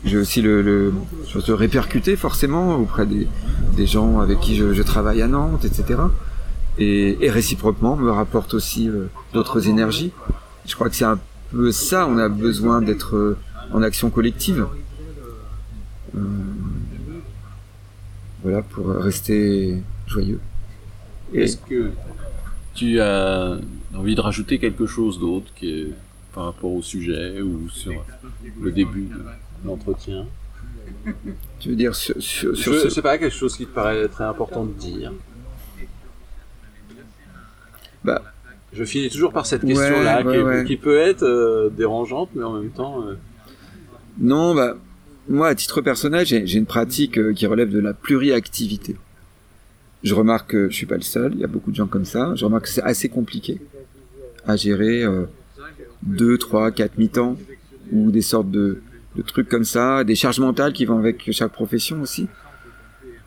[0.06, 0.94] j'ai aussi le,
[1.28, 3.28] je répercuter forcément auprès des,
[3.86, 6.00] gens avec qui je, je travaille à Nantes, etc.
[6.78, 10.12] Et, et réciproquement me rapporte aussi euh, d'autres énergies.
[10.66, 11.20] Je crois que c'est un
[11.52, 13.38] peu ça, on a besoin d'être euh,
[13.74, 14.68] en action collective.
[16.16, 16.20] Euh,
[18.44, 20.40] voilà, pour rester joyeux.
[21.34, 21.92] Est-ce que
[22.74, 23.58] tu as
[23.96, 25.48] envie de rajouter quelque chose d'autre
[26.34, 27.94] par rapport au sujet ou sur
[28.60, 29.22] le début de
[29.66, 30.26] l'entretien?
[31.60, 32.90] Tu veux dire sur, sur, sur Je ce...
[32.90, 35.12] sais pas, quelque chose qui te paraît très important de dire
[38.04, 38.22] Bah,
[38.74, 40.64] je finis toujours par cette question-là, ouais, qui, ouais.
[40.66, 43.04] qui, peut être euh, dérangeante, mais en même temps...
[43.04, 43.16] Euh...
[44.20, 44.78] Non, bah,
[45.28, 48.96] moi, à titre personnel, j'ai une pratique euh, qui relève de la pluriactivité.
[50.04, 52.06] Je remarque que je suis pas le seul, il y a beaucoup de gens comme
[52.06, 52.34] ça.
[52.36, 53.60] Je remarque que c'est assez compliqué
[54.48, 55.26] à gérer euh,
[56.04, 57.38] deux, trois, quatre mi-temps
[57.92, 58.82] ou des sortes de,
[59.28, 62.28] trucs comme ça, des charges mentales qui vont avec chaque profession aussi.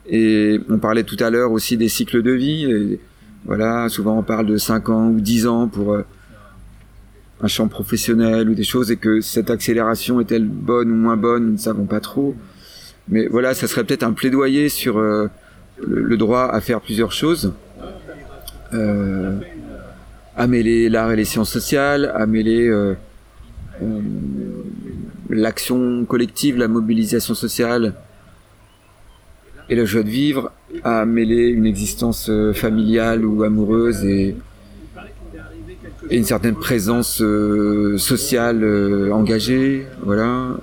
[0.08, 2.98] Et on parlait tout à l'heure aussi des cycles de vie.
[3.44, 6.04] Voilà, souvent on parle de 5 ans ou 10 ans pour euh,
[7.42, 11.46] un champ professionnel ou des choses et que cette accélération est-elle bonne ou moins bonne,
[11.46, 12.36] nous ne savons pas trop.
[13.08, 15.26] Mais voilà, ça serait peut-être un plaidoyer sur euh,
[15.86, 17.52] le, le, droit à faire plusieurs choses.
[18.74, 19.38] Euh,
[20.34, 22.94] à mêler l'art et les sciences sociales, à mêler euh,
[23.82, 24.00] euh,
[25.28, 27.92] l'action collective, la mobilisation sociale
[29.68, 30.50] et la joie de vivre,
[30.84, 34.34] à mêler une existence familiale ou amoureuse et,
[36.08, 37.22] et une certaine présence
[37.98, 38.64] sociale
[39.12, 40.56] engagée, voilà,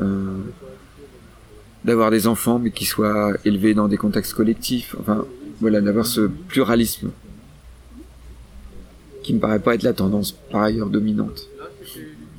[1.84, 4.96] d'avoir des enfants, mais qui soient élevés dans des contextes collectifs.
[5.00, 5.26] Enfin,
[5.62, 7.12] voilà, d'avoir ce pluralisme
[9.24, 11.48] qui me paraît pas être la tendance par ailleurs dominante.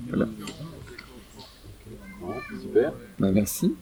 [0.08, 0.26] Voilà.
[3.18, 3.74] Bah, merci.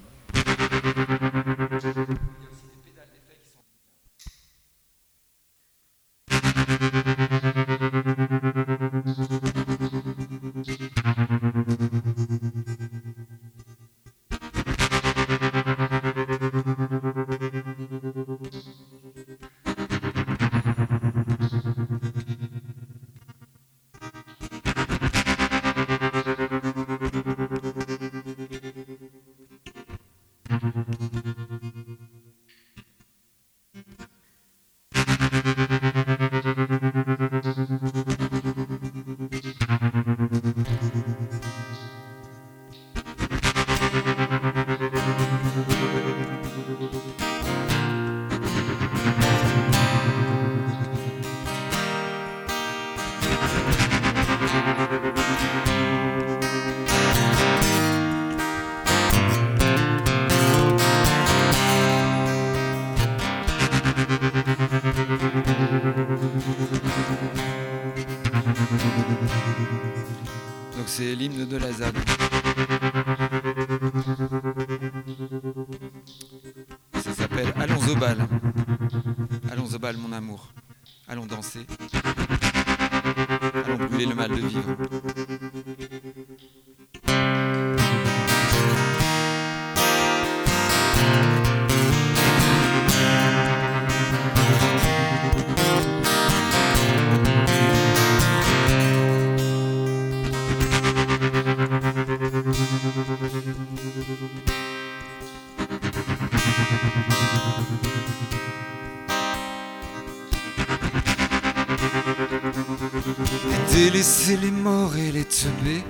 [113.78, 115.84] Délaisser les morts et les teubés,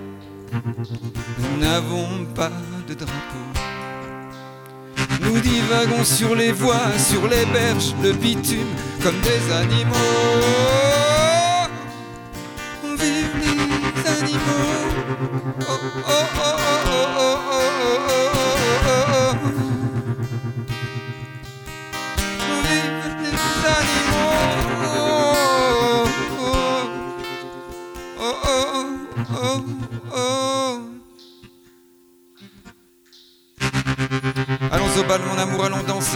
[0.53, 2.53] nous n'avons pas
[2.87, 3.47] de drapeau.
[5.23, 8.69] Nous divagons sur les voies, sur les berges, le bitume,
[9.03, 9.95] comme des animaux.
[12.99, 14.78] Vive les animaux.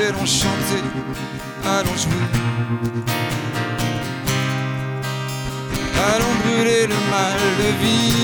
[0.06, 0.82] Allons chanter,
[1.64, 2.28] allons jouer.
[6.14, 8.21] Allons brûler le mal de vivre.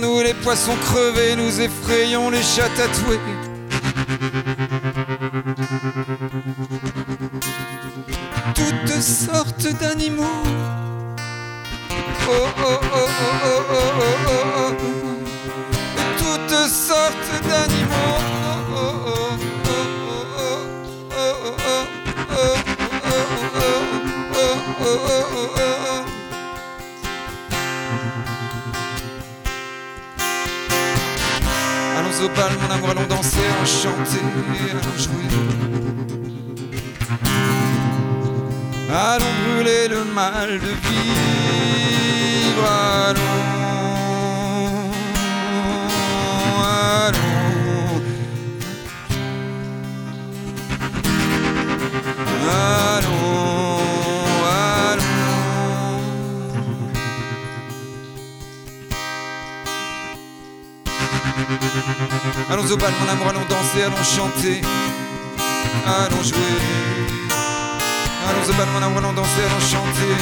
[0.00, 3.18] nous les poissons crevés, nous effrayons les chats tatoués.
[8.54, 10.42] Toutes sortes d'animaux.
[12.28, 14.90] Oh oh oh oh oh oh oh oh.
[16.18, 17.89] Toutes sortes d'animaux.
[32.22, 34.24] Au bal, mon amour, allons danser, allons chanter,
[34.70, 35.28] allons jouer.
[38.92, 42.64] Allons brûler le mal de vivre,
[43.08, 43.40] allons,
[46.98, 48.02] allons,
[52.50, 52.99] allons,
[62.50, 64.60] Allons au bal, mon amour, allons danser, allons chanter,
[65.86, 66.58] allons jouer.
[68.28, 70.14] Allons au bal, mon amour, allons danser, allons chanter,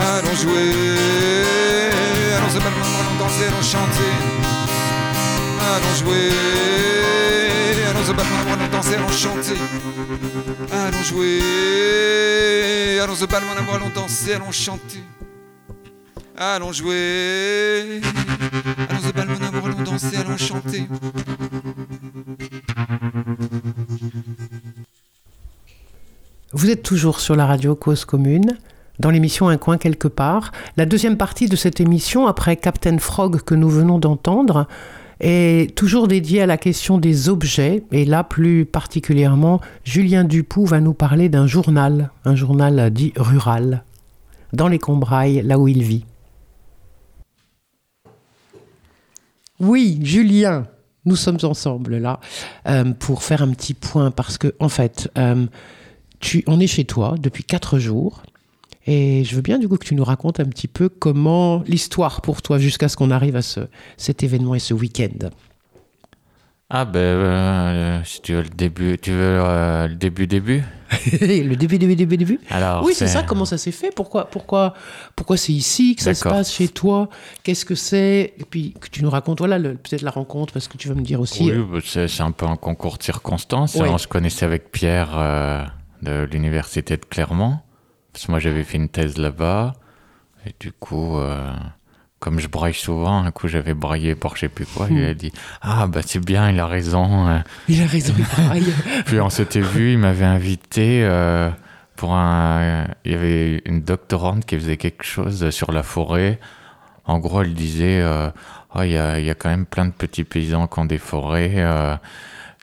[0.00, 0.72] allons jouer.
[2.36, 4.12] Allons au bal, mon amour, allons danser, allons chanter,
[5.74, 6.32] allons jouer.
[7.90, 9.58] Allons au bal, mon amour, allons danser, allons chanter,
[10.72, 11.40] allons jouer.
[13.00, 15.02] Allons au bal, mon amour, allons danser, allons chanter.
[16.36, 18.00] Allons jouer.
[18.88, 19.28] Allons au bal,
[26.52, 28.58] Vous êtes toujours sur la radio Cause Commune,
[28.98, 30.52] dans l'émission Un coin quelque part.
[30.76, 34.66] La deuxième partie de cette émission, après Captain Frog que nous venons d'entendre,
[35.20, 37.84] est toujours dédiée à la question des objets.
[37.92, 43.84] Et là, plus particulièrement, Julien Dupoux va nous parler d'un journal, un journal dit rural,
[44.52, 46.04] dans les Combrailles, là où il vit.
[49.60, 50.66] Oui, Julien,
[51.04, 52.18] nous sommes ensemble là
[52.66, 55.46] euh, pour faire un petit point parce que, en fait, euh,
[56.18, 58.22] tu, on est chez toi depuis quatre jours
[58.86, 62.22] et je veux bien du coup que tu nous racontes un petit peu comment l'histoire
[62.22, 63.60] pour toi jusqu'à ce qu'on arrive à ce,
[63.98, 65.28] cet événement et ce week-end.
[66.72, 70.62] Ah ben, euh, si tu veux le début, tu veux euh, le début début.
[71.20, 72.40] le début, début, début, début.
[72.48, 73.24] Alors oui, c'est ça.
[73.24, 73.90] Comment ça s'est fait?
[73.94, 74.74] Pourquoi, pourquoi,
[75.16, 75.96] pourquoi c'est ici?
[75.96, 77.08] Que ça se passe chez toi?
[77.42, 78.34] Qu'est-ce que c'est?
[78.38, 81.02] Et puis que tu nous racontes, voilà, peut-être la rencontre, parce que tu vas me
[81.02, 81.50] dire aussi.
[81.50, 83.74] Oui, bah, c'est c'est un peu un concours de circonstances.
[83.74, 83.88] Ouais.
[83.88, 85.64] On se connaissait avec Pierre euh,
[86.02, 87.58] de l'université de Clermont.
[88.12, 89.74] Parce que moi, j'avais fait une thèse là-bas.
[90.46, 91.52] Et du coup, euh,
[92.20, 95.08] comme je braille souvent, un coup j'avais braillé pour je sais plus quoi, il Mm.
[95.10, 97.26] a dit Ah, bah c'est bien, il a raison.
[97.28, 97.38] euh.
[97.68, 98.72] Il a raison, il braille.
[99.06, 101.50] Puis on s'était vu, il m'avait invité euh,
[101.96, 102.86] pour un.
[103.04, 106.38] Il y avait une doctorante qui faisait quelque chose sur la forêt.
[107.06, 108.28] En gros, elle disait euh,
[108.74, 110.84] Ah, il y, a, il y a quand même plein de petits paysans qui ont
[110.84, 111.54] des forêts.
[111.56, 111.96] euh,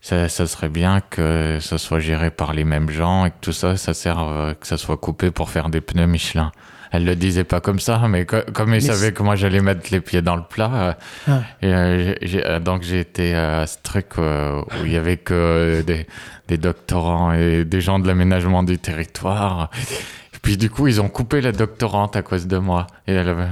[0.01, 3.51] ça, ça serait bien que ça soit géré par les mêmes gens et que tout
[3.51, 6.51] ça, ça serve, que ça soit coupé pour faire des pneus Michelin.
[6.91, 9.59] Elle le disait pas comme ça, mais co- comme elle Mais savait que moi j'allais
[9.61, 10.93] mettre les pieds dans le plat, euh,
[11.27, 11.41] Ah.
[11.63, 16.07] euh, euh, donc j'ai été à ce truc où il y avait que des,
[16.47, 19.69] des doctorants et des gens de l'aménagement du territoire.
[20.33, 22.87] Et puis du coup, ils ont coupé la doctorante à cause de moi.
[23.07, 23.47] Et elle avait...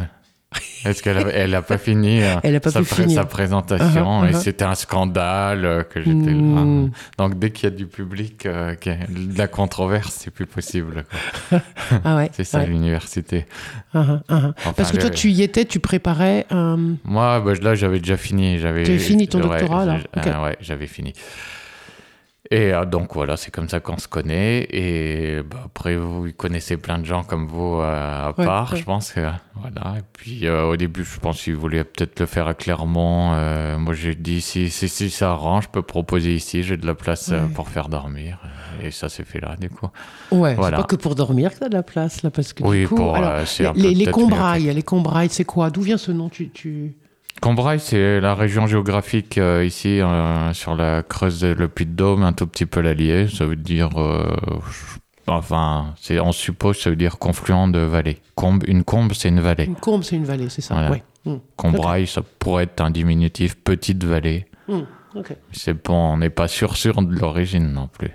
[0.85, 3.15] Est-ce qu'elle avait- elle a pas fini euh, Elle a pas sa, pu finir.
[3.21, 3.85] sa présentation
[4.23, 4.39] Uh-huh, et uh-huh.
[4.41, 6.63] c'était un scandale euh, que j'étais là.
[7.17, 8.75] Donc dès qu'il y a du public, euh, a
[9.11, 11.05] de la controverse, c'est plus possible.
[11.49, 11.61] quoi.
[12.03, 12.29] Ah ouais.
[12.33, 12.67] C'est ça ouais.
[12.67, 13.45] l'université.
[13.93, 14.21] Enfin,
[14.75, 16.45] Parce que toi, tu y étais, tu préparais.
[16.51, 18.59] Moi, bah, là, j'avais déjà fini.
[18.59, 20.27] J'avais fini ton ouais, doctorat, là j'ai- Ok.
[20.27, 21.13] euh, Ouais, j'avais fini.
[22.51, 24.67] Et euh, donc voilà, c'est comme ça qu'on se connaît.
[24.71, 28.79] Et bah, après, vous connaissez plein de gens comme vous euh, à Ouais, part, ouais.
[28.79, 29.11] je pense.
[29.13, 29.21] Que,
[29.55, 29.95] voilà.
[29.97, 33.31] Et puis euh, au début, je pense qu'ils voulaient peut-être le faire à Clermont.
[33.79, 36.61] Moi, j'ai dit si, si, si ça arrange, je peux proposer ici.
[36.63, 37.39] J'ai de la place Ouais.
[37.55, 38.37] pour faire dormir.
[38.83, 39.87] Et ça s'est fait là, du coup.
[40.31, 40.77] Ouais, Voilà.
[40.77, 42.87] c'est pas que pour dormir que t'as de la place, là, parce que Oui, du
[42.89, 42.95] coup.
[42.97, 43.43] pour, alors,
[43.75, 45.69] les, les combrailles, les combrailles, c'est quoi?
[45.71, 46.29] D'où vient ce nom?
[46.29, 46.93] Tu, tu...
[47.41, 52.33] Combrailles, c'est la région géographique euh, ici, euh, sur la Creuse et le Puy-de-Dôme, un
[52.33, 53.27] tout petit peu l'Allier.
[53.27, 54.25] Ça veut dire, euh,
[55.27, 58.17] enfin, c'est, on suppose, ça veut dire confluent de vallée.
[58.35, 59.65] Combe, une combe, c'est une vallée.
[59.65, 60.91] Une combe, c'est une vallée, c'est ça Voilà.
[60.91, 61.03] Ouais.
[61.55, 64.45] Combraille, ça pourrait être un diminutif petite vallée.
[65.15, 65.35] Ok.
[65.51, 68.11] C'est bon, on n'est pas sûr sûr de l'origine non plus.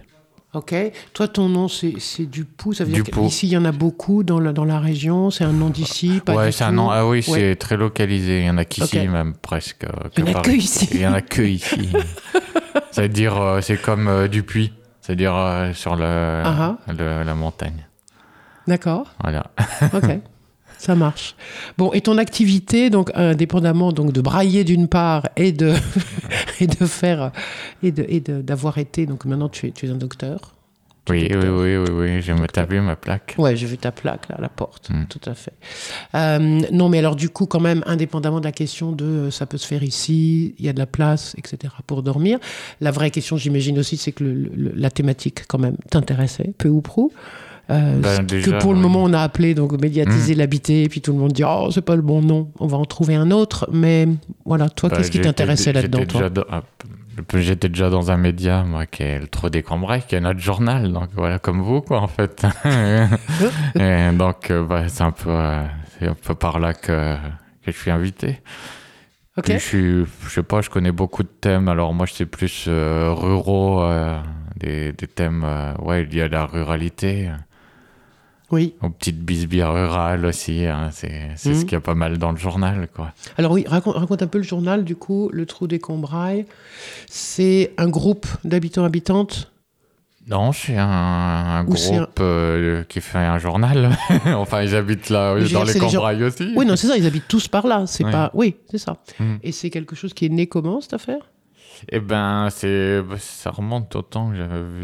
[0.52, 0.74] Ok.
[1.12, 1.94] Toi, ton nom, c'est
[2.26, 2.72] Dupoux.
[2.72, 5.30] Ça veut dire qu'ici, il y en a beaucoup dans la, dans la région.
[5.30, 6.20] C'est un nom d'ici.
[6.28, 6.90] ouais, c'est un nom.
[6.90, 7.38] Ah oui, Ouais.
[7.40, 8.40] c'est très localisé.
[8.40, 9.84] Il y en a qu'ici même presque.
[9.84, 10.88] euh, Il y en a que ici.
[10.92, 11.90] Il y en a que ici.
[12.90, 14.72] ça veut dire, euh, c'est comme euh, du puits.
[15.02, 17.86] C'est-à-dire euh, sur le, Ah le- la montagne.
[18.66, 19.06] D'accord.
[19.22, 19.46] Voilà.
[19.94, 20.18] Ok.
[20.80, 21.34] Ça marche.
[21.76, 25.74] Bon, et ton activité, donc indépendamment donc de brailler d'une part et de
[26.60, 27.32] et de faire
[27.82, 30.54] et de et d'avoir été donc maintenant tu es tu es un docteur.
[31.10, 33.34] Oui, oui, oui, oui, oui, j'ai me ma plaque.
[33.36, 35.04] Ouais, j'ai vu ta plaque là à la porte, Mm.
[35.08, 35.52] tout à fait.
[36.14, 39.44] Euh, non, mais alors du coup, quand même, indépendamment de la question de euh, ça
[39.46, 41.72] peut se faire ici, il y a de la place, etc.
[41.86, 42.38] pour dormir.
[42.80, 46.68] La vraie question, j'imagine aussi, c'est que le- le- la thématique quand même t'intéressait, peu
[46.68, 47.12] ou prou.
[47.70, 51.00] Euh, Ben, déjà, que pour le moment on a appelé donc médiatiser l'habité, et puis
[51.00, 53.30] tout le monde dit oh c'est pas le bon nom, on va en trouver un
[53.30, 53.68] autre.
[53.72, 54.08] Mais
[54.44, 56.62] voilà, toi, Bah, qu'est-ce qui t'intéressait là-dedans, j'étais toi déjà dans- ah,
[57.34, 60.40] J'étais déjà dans un média, moi, qui est le Trou des Cambrailles, qui est notre
[60.40, 62.46] journal, donc voilà, comme vous, quoi, en fait.
[63.78, 65.62] Et donc, euh, bah, c'est un peu, euh,
[65.98, 67.16] c'est un peu par là que,
[67.64, 68.40] que je suis invité.
[69.46, 71.68] Je suis, je sais pas, je connais beaucoup de thèmes.
[71.68, 74.18] Alors moi, c'est plus euh, ruraux, euh,
[74.56, 77.28] des, des thèmes, euh, ouais, liés à la ruralité,
[78.52, 78.74] Oui.
[78.82, 80.66] aux petites bisbilles rurales aussi.
[80.66, 81.60] hein, c'est ce Mhm.
[81.62, 83.12] qu'il y a pas mal dans le journal, quoi.
[83.38, 86.46] Alors oui, raconte, raconte un peu le journal, du coup, le Trou des Combrailles.
[87.08, 89.50] C'est un groupe d'habitants-habitantes
[90.28, 93.96] Non, c'est un, un groupe euh, qui fait un journal.
[94.26, 96.52] enfin, ils habitent là, Mais dans les c'est les gens- Cambrailles aussi.
[96.56, 97.84] Oui, non, c'est ça, ils habitent tous par là.
[97.86, 98.12] C'est Ouais.
[98.12, 98.30] pas.
[98.34, 98.98] Oui, c'est ça.
[99.18, 99.38] Mhm.
[99.42, 101.20] Et c'est quelque chose qui est né comment, cette affaire?
[101.88, 104.32] Eh ben, c'est, ça remonte au temps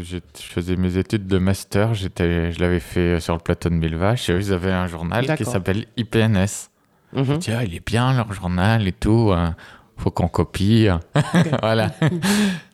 [0.01, 1.93] j'ai- je faisais mes études de master.
[1.93, 4.29] J'étais, je l'avais fait sur le plateau de Mille Vaches.
[4.29, 6.69] Et eux, ils avaient un journal qui s'appelle IPNS.
[7.13, 7.25] Mhm.
[7.25, 9.31] Je dis, ah, il est bien leur journal et tout.
[9.33, 9.55] hein.
[9.97, 10.87] Faut qu'on copie.
[11.61, 11.91] voilà.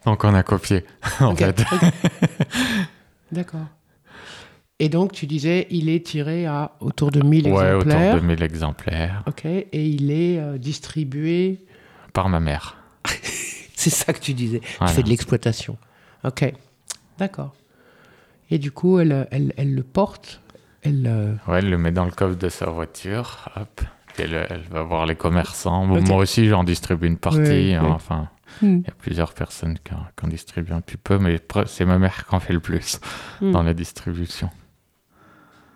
[0.06, 0.84] Donc on a copié.
[1.20, 1.64] en fait.
[3.32, 3.68] D'accord.
[4.80, 8.10] Et donc, tu disais, il est tiré à autour de 1000 Ouais, exemplaires.
[8.16, 11.64] autour de 1000 exemplaires Ok, et il est euh, distribué.
[12.12, 12.76] par ma mère.
[13.84, 14.62] C'est ça que tu disais.
[14.80, 14.92] Voilà.
[14.92, 15.78] Tu fais de l'exploitation.
[16.24, 16.54] Ok,
[17.18, 17.54] d'accord.
[18.50, 20.42] Et du coup, elle, elle, elle le porte.
[20.84, 21.06] Elle.
[21.08, 23.50] euh, Ouais, elle le met dans le coffre de sa voiture.
[23.56, 23.82] Hop.
[24.18, 25.86] Elle, elle va voir les commerçants.
[25.86, 27.40] Moi aussi, j'en distribue une partie.
[27.40, 27.92] Ouais, hein, ouais.
[27.92, 28.30] Enfin,
[28.62, 28.82] Hmm.
[28.82, 31.86] il y a plusieurs personnes qui en, qui en distribuent un petit peu, mais c'est
[31.86, 33.00] ma mère qui en fait le plus
[33.42, 33.52] Hmm.
[33.52, 34.52] dans la distribution.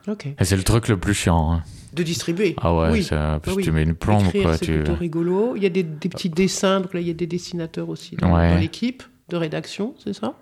[0.08, 0.28] Ok.
[0.28, 1.54] Et c'est le truc le plus chiant.
[1.54, 1.64] hein.
[1.94, 2.56] De distribuer.
[2.62, 3.08] Ah ouais, Oui.
[3.10, 3.64] parce que oui.
[3.64, 4.74] tu mets une plombe, c'est Tu...
[4.76, 5.56] plutôt rigolo.
[5.56, 8.16] Il y a des, des petits dessins, donc là, il y a des dessinateurs aussi
[8.18, 8.50] dans, Ouais.
[8.54, 10.34] dans l'équipe de rédaction, c'est ça?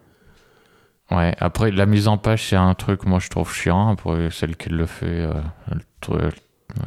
[1.12, 3.90] Ouais, après, la mise en page, c'est un truc, moi, je trouve chiant.
[3.90, 5.34] Après, celle qui le fait, euh,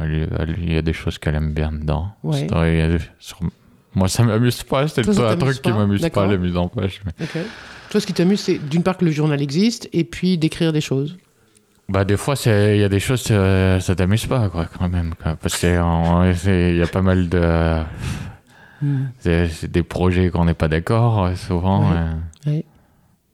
[0.00, 2.08] elle- elle- il y a des choses qu'elle aime bien dedans.
[2.24, 2.46] Ouais.
[2.48, 3.38] Vrai, sur-
[3.94, 4.86] Moi, ça m'amuse pas.
[4.88, 7.00] C'est un truc qui pas m'amuse pas, la mise en page.
[7.06, 7.38] mais- Ok.
[7.90, 10.80] Toi, ce qui t'amuse, c'est d'une part que le journal existe et puis d'écrire des
[10.82, 11.16] choses.
[11.90, 14.88] Bah, des fois, c'est- il y a des choses, ça, ça t'amuse pas, quoi, quand
[14.88, 15.14] même.
[15.22, 15.36] quoi.
[15.36, 17.80] Parce qu'il y a pas mal de.
[18.82, 19.06] Hmm.
[19.20, 21.80] C'est des projets qu'on n'est pas d'accord, euh, souvent.
[21.90, 21.96] Ouais.
[22.46, 22.50] euh.
[22.50, 22.64] Ouais.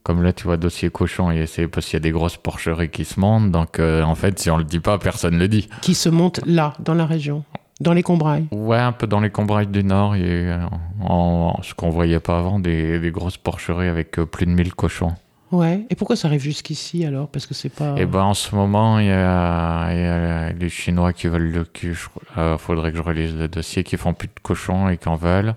[0.05, 2.91] Comme là, tu vois, dossier cochon, et c'est parce qu'il y a des grosses porcheries
[2.91, 3.51] qui se montent.
[3.51, 5.69] Donc, euh, en fait, si on le dit pas, personne le dit.
[5.81, 7.43] Qui se monte là, dans la région,
[7.81, 8.47] dans les Combrailles.
[8.53, 10.59] Ouais, un peu dans les Combrailles du Nord, il y a eu, euh,
[11.01, 14.51] en, en- ce qu'on voyait pas avant, des, des grosses porcheries avec euh, plus de
[14.53, 15.15] 1000 cochons.
[15.55, 15.87] Ouais.
[15.91, 17.29] Et pourquoi ça arrive jusqu'ici alors?
[17.29, 17.95] Parce que c'est pas.
[17.97, 21.53] Et ben en ce moment, il y a, il y a les Chinois qui veulent
[21.53, 21.97] le cul.
[21.97, 22.23] crois.
[22.39, 25.17] Euh, faudrait que je relise le dossier, qui font plus de cochons et qui en
[25.17, 25.55] veulent.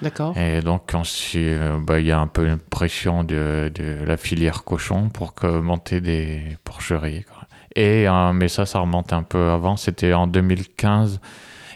[0.00, 0.36] D'accord.
[0.38, 0.94] Et donc,
[1.34, 5.34] euh, bah, il y a un peu une pression de, de la filière cochon pour
[5.34, 7.24] que monter des porcheries.
[7.24, 7.42] quoi.
[7.74, 9.76] Et, euh, mais ça, ça remonte un peu avant.
[9.76, 11.20] C'était en 2015.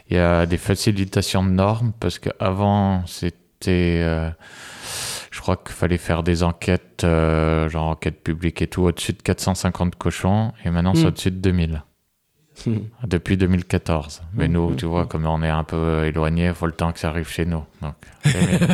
[0.08, 4.00] Il y a des facilitations de normes parce qu'avant, c'était.
[4.02, 4.30] euh,
[5.43, 9.97] crois qu'il fallait faire des enquêtes, euh, genre enquête publique et tout, au-dessus de 450
[9.97, 10.53] cochons.
[10.64, 11.07] Et maintenant, c'est Mm.
[11.09, 11.82] au-dessus de 2000.
[12.66, 12.76] Hmm.
[13.09, 14.20] Depuis 2014.
[14.34, 15.09] Mais Mm, nous, tu vois, mm.
[15.09, 17.62] comme on est un peu éloigné, il faut le temps que ça arrive chez nous.
[17.80, 17.95] Donc,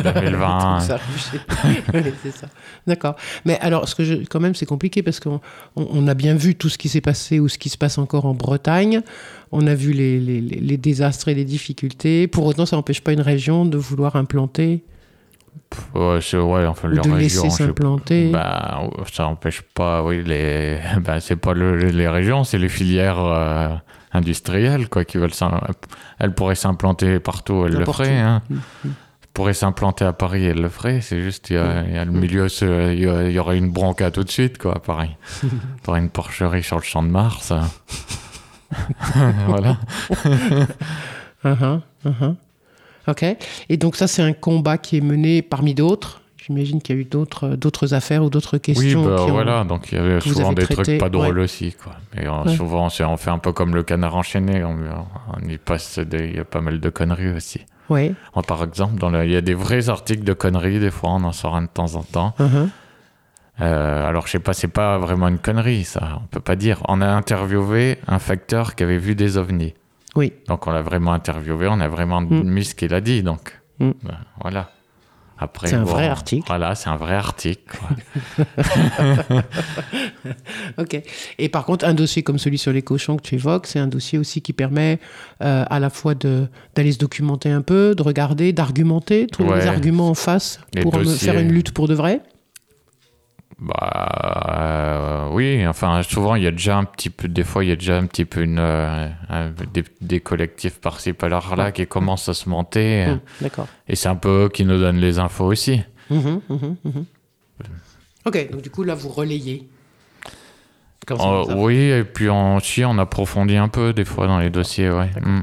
[0.03, 0.79] 2020.
[0.81, 2.47] Ça arrive chez- Ouais, c'est ça.
[2.87, 3.15] D'accord.
[3.45, 5.39] Mais alors, ce que je, quand même, c'est compliqué parce qu'on
[5.77, 7.97] on, on a bien vu tout ce qui s'est passé ou ce qui se passe
[7.97, 9.01] encore en Bretagne.
[9.51, 12.27] On a vu les, les- les- les désastres et les difficultés.
[12.27, 14.83] Pour autant, ça n'empêche pas une région de vouloir implanter
[15.95, 18.31] Ouais, c'est- ouais, enfin, les de laisser régions, sais s'implanter.
[18.31, 18.81] Bah,
[19.11, 23.69] ça n'empêche pas, oui, les, bah, c'est pas le- les régions, c'est les filières euh,
[24.13, 25.31] industrielles, quoi, qui veulent
[26.19, 28.41] Elles pourraient s'implanter partout, elles le feraient, hein.
[28.49, 28.59] Mm, mm.
[28.85, 32.03] Elles pourraient s'implanter à Paris, elles le feraient, c'est juste, il y, a, y a
[32.05, 32.99] le milieu, il
[33.31, 35.15] y, aurait une bronca tout de suite, quoi, pareil.
[35.83, 37.51] Pour une porcherie sur le champ de Mars.
[37.51, 37.59] euh.
[39.47, 39.77] voilà.
[41.45, 42.35] Uh-huh, uh-huh.
[43.09, 43.25] Ok.
[43.69, 46.21] Et donc ça, c'est un combat qui est mené parmi d'autres.
[46.45, 49.03] J'imagine qu'il y a eu d'autres, d'autres affaires ou d'autres Oui, questions.
[49.05, 51.43] bah, qui ont- voilà, donc il y avait souvent des traité, trucs pas drôles ouais.
[51.43, 51.93] aussi, quoi.
[52.17, 52.55] Et euh, Ouais.
[52.55, 54.75] souvent, on fait un peu comme le canard enchaîné, on,
[55.33, 57.59] on y passe, il y a pas mal de conneries aussi.
[57.89, 58.09] Moi,
[58.47, 61.23] par exemple, dans le- il y a des vrais articles de conneries, des fois, on
[61.23, 62.33] en sort un de temps en temps.
[62.39, 62.69] Uh-huh.
[63.61, 66.81] Euh, alors, je sais pas, c'est pas vraiment une connerie, ça, on peut pas dire.
[66.87, 69.73] On a interviewé un facteur qui avait vu des ovnis.
[70.15, 70.33] Oui.
[70.47, 72.43] Donc, on l'a vraiment interviewé, on a vraiment Mm.
[72.43, 73.59] mis ce qu'il a dit, donc.
[73.79, 73.91] Mm.
[74.03, 74.71] Ben, voilà.
[75.41, 76.43] Après, C'est un bon, vrai article.
[76.47, 77.61] Voilà, c'est un vrai article.
[77.77, 78.45] quoi.
[80.77, 81.01] Ok.
[81.37, 83.87] Et par contre, un dossier comme celui sur les cochons que tu évoques, c'est un
[83.87, 84.99] dossier aussi qui permet
[85.41, 89.59] euh, à la fois d'aller se documenter un peu, de regarder, d'argumenter, trouver Ouais.
[89.61, 91.31] des arguments en face Les pour dossiers.
[91.31, 92.21] faire une lutte pour de vrai.
[93.61, 97.69] Bah euh, oui, enfin souvent il y a déjà un petit peu, des fois il
[97.69, 101.85] y a déjà un petit peu une, euh, un- des, des collectifs par-ci par-là qui
[101.85, 103.67] commencent à se monter Hum, D'accord.
[103.89, 105.81] et c'est un peu eux qui nous donnent les infos aussi.
[106.09, 107.05] Mhm, mhm, mhm.
[108.25, 109.67] Ok, donc du coup là vous relayez.
[111.05, 114.49] Comme ça, Euh, oui, et puis on, on approfondit un peu des fois dans les
[114.49, 115.09] dossiers, ouais.
[115.21, 115.41] Mm.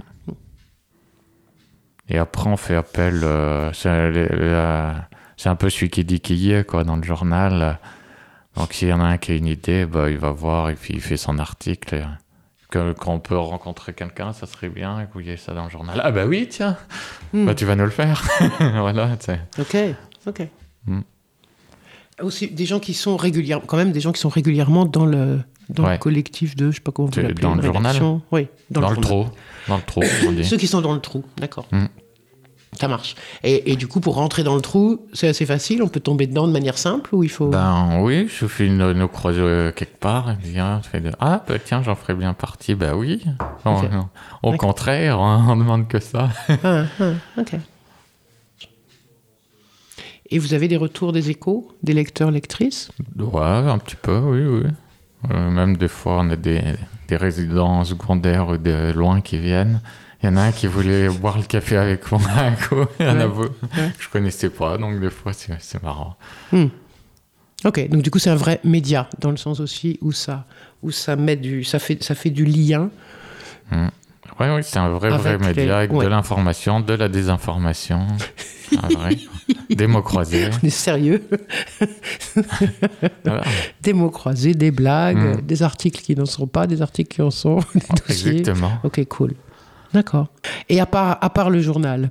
[2.09, 3.21] Et après on fait appel,
[3.75, 3.89] c'est
[5.49, 7.79] un peu celui qui dit qui y est quoi dans le journal.
[8.57, 10.75] Donc s'il y en a un qui a une idée, bah, il va voir et
[10.75, 11.95] puis il fait son article.
[11.95, 12.03] et,
[12.71, 15.65] que- Quand on peut rencontrer quelqu'un, ça serait bien et qu'il y ait ça dans
[15.65, 16.01] le journal.
[16.03, 16.77] Ah bah oui, tiens,
[17.33, 17.47] Hmm.
[17.47, 18.23] bah, tu vas nous le faire.
[18.59, 19.17] voilà.
[19.59, 19.77] Ok,
[20.27, 20.49] ok.
[20.87, 21.01] Mm.
[22.23, 25.41] Aussi des gens qui sont régulièrement, quand même des gens qui sont régulièrement dans le
[25.69, 27.97] dans le collectif de, je sais pas comment vous l'appelez, dans le journal.
[28.31, 29.27] Oui, dans, Dans, le trou,
[29.69, 30.45] dans le trou, on dit.
[30.45, 31.67] Ceux qui sont dans le trou, d'accord.
[31.73, 31.87] Mm.
[32.73, 33.15] Ça marche.
[33.43, 35.83] Et, et du coup, pour rentrer dans le trou, c'est assez facile.
[35.83, 37.49] On peut tomber dedans de manière simple ou il faut.
[37.49, 41.43] Ben oui, il suffit de nous croiser euh, quelque part et puis hein, de, ah
[41.49, 43.25] bah tiens j'en ferais bien partie, bah oui.
[44.43, 46.29] Au contraire, on, on demande que ça.
[46.65, 47.55] Ah, ah, ok.
[50.31, 52.91] Et vous avez des retours des échos, des lecteurs, lectrices?
[53.17, 54.71] Ouais, un petit peu, oui, oui.
[55.33, 56.61] Euh, même des fois on a des,
[57.09, 59.81] des résidents secondaires ou de loin qui viennent.
[60.23, 62.85] Il y en a un qui voulait boire le café avec moi un coup.
[63.01, 63.49] Il y en a Ouais.
[63.99, 66.17] je connaissais pas, donc des fois c'est marrant.
[67.65, 70.45] Ok, donc du coup, c'est un vrai média, dans le sens aussi où ça,
[70.83, 72.91] où ça, met du, ça, fait, ça fait du lien.
[73.73, 76.05] Oui, oui, c'est un vrai, vrai les- média avec ouais.
[76.05, 78.07] de l'information, de la désinformation.
[78.83, 79.17] Un vrai.
[79.71, 80.49] Des mots croisés.
[80.63, 81.23] On est sérieux
[83.25, 83.43] Voilà.
[83.83, 85.41] Des mots croisés, des blagues, Mm.
[85.43, 88.39] des articles qui n'en sont pas, des articles qui en sont, des dossiers.
[88.41, 88.73] Exactement.
[88.85, 89.35] Ok, cool.
[89.97, 90.29] D'accord.
[90.69, 92.11] Et à part, à part le journal?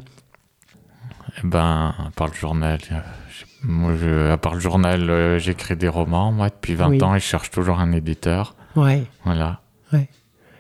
[1.38, 2.96] Eh ben, à part le journal, euh,
[3.30, 7.04] je- moi, je, à part le journal, euh, j'écris des romans, moi, depuis 20 Oui.
[7.04, 8.56] ans, et je cherche toujours un éditeur.
[8.76, 9.04] Ouais.
[9.24, 9.60] Voilà.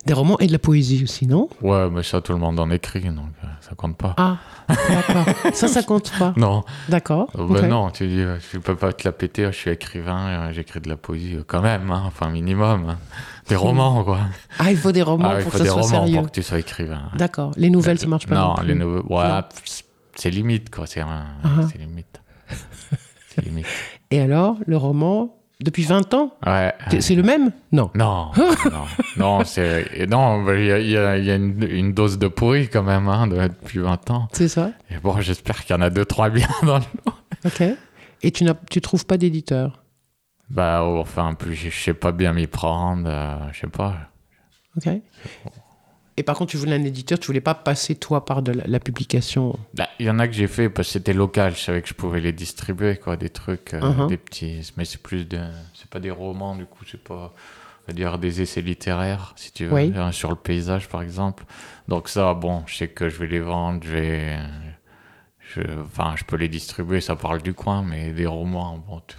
[0.05, 1.49] Des romans et de la poésie aussi, non?
[1.61, 4.13] Ouais, mais ça, tout le monde en écrit, donc euh, ça compte pas.
[4.17, 4.37] Ah,
[4.67, 5.25] d'accord.
[5.53, 6.31] ça, ça compte pas.
[6.37, 7.27] Non, D'accord.
[7.39, 10.27] Euh, ben non, tu dis, euh, je peux pas te la péter, je suis écrivain,
[10.27, 12.87] euh, j'écris de la poésie euh, quand même, hein, enfin minimum.
[12.89, 12.97] hein.
[13.49, 14.19] Des romans, quoi.
[14.59, 16.17] Ah, il faut des romans Ah, il pour que ça soit romans sérieux.
[16.17, 17.09] pour que tu sois écrivain.
[17.15, 17.51] D'accord.
[17.57, 18.35] Les nouvelles, ça marche pas.
[18.35, 18.67] Non, plus.
[18.67, 19.39] les nouvelles, ouais,
[20.15, 20.85] c'est limite, quoi.
[20.85, 21.47] C'est un- Ah.
[21.71, 22.21] c'est limite.
[23.33, 23.65] c'est limite.
[24.11, 26.73] Et alors, le roman, depuis 20 ans Ouais.
[27.01, 27.51] C'est- le même?
[27.71, 27.89] Non.
[27.95, 28.31] Non,
[29.17, 29.43] non, non,
[30.53, 32.83] il y a, il y a- il y a une, une dose de pourri quand
[32.83, 34.27] même hein, de- depuis 20 ans.
[34.33, 34.71] C'est ça?
[34.89, 36.83] Et bon, j'espère qu'il y en a deux trois bien dans le
[37.45, 37.63] Ok.
[38.23, 39.83] Et tu tu trouves pas d'éditeur?
[40.49, 43.95] Bah, enfin, plus je je sais pas bien m'y prendre, euh, je sais pas.
[44.77, 44.89] Ok.
[46.17, 48.63] Et par contre, tu voulais un éditeur, tu voulais pas passer toi par de la,
[48.67, 49.59] la publication?
[49.73, 51.89] Bah, Il y en a que j'ai fait parce que c'était local, je savais que
[51.89, 54.07] je pouvais les distribuer, quoi, des trucs, euh, Mhm.
[54.07, 54.71] des petits.
[54.77, 55.39] Mais c'est plus de.
[55.73, 57.33] C'est pas des romans, du coup, c'est pas.
[57.87, 59.93] On va dire des essais littéraires, si tu veux, Oui.
[59.95, 61.43] hein, sur le paysage, par exemple.
[61.87, 64.37] Donc, ça, bon, je sais que je vais les vendre, je vais.
[65.53, 69.17] Je, enfin, je peux les distribuer, ça parle du coin, mais des romans, bon, tu,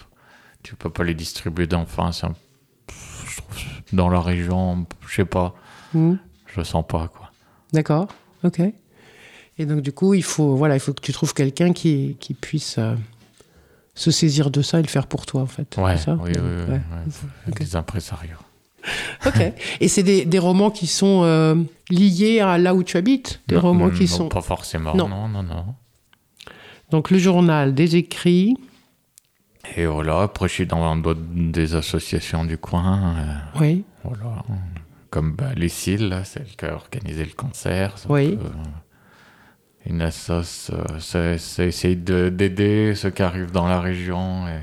[0.64, 2.34] tu peux pas les distribuer d'enfants, c'est un-
[2.86, 5.54] trouve, dans la région, je sais pas,
[5.94, 6.16] Hmm.
[6.56, 7.30] Je le sens pas, quoi.
[7.72, 8.08] D'accord.
[8.44, 8.60] Ok.
[9.58, 12.32] Et donc, du coup, il faut, voilà, il faut que tu trouves quelqu'un qui, qui
[12.34, 12.94] puisse euh,
[13.94, 15.76] se saisir de ça et le faire pour toi, en fait.
[15.78, 16.68] Ouais, ça oui, oui, oui, Ouais.
[16.72, 17.12] ouais,
[17.48, 17.58] Ok.
[17.58, 18.36] des impresarios.
[19.26, 19.52] Ok.
[19.80, 21.54] Et c'est des, des romans qui sont euh,
[21.90, 23.40] liés à là où tu habites?
[23.48, 24.28] Des Non, romans qui non, sont.
[24.28, 25.08] Pas forcément, Non.
[25.08, 25.74] non, non, non.
[26.90, 28.56] Donc, le journal, des écrits.
[29.76, 33.84] Et voilà, après je suis dans d'autres des associations du coin, euh, Oui.
[34.04, 34.44] voilà,
[35.16, 37.94] comme bah, les CIL, là, celle qui a organisé le concert.
[38.10, 38.36] Oui.
[38.36, 38.50] peut-
[39.86, 44.60] une assoce, euh, ça, ça essaye de- d'aider ceux qui arrivent dans la région et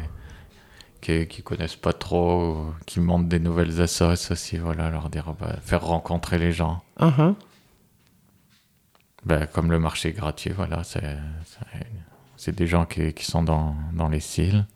[1.01, 5.33] qui, qui connaissent pas trop, euh, qui montent des nouvelles assos aussi, voilà, leur dire,
[5.39, 6.83] bah, faire rencontrer les gens.
[6.97, 7.33] Ah, ah.
[9.25, 11.87] Ben, comme le marché gratuit, voilà, c'est c'est-
[12.35, 14.67] c'est des gens qui, qui sont dans, dans les cils.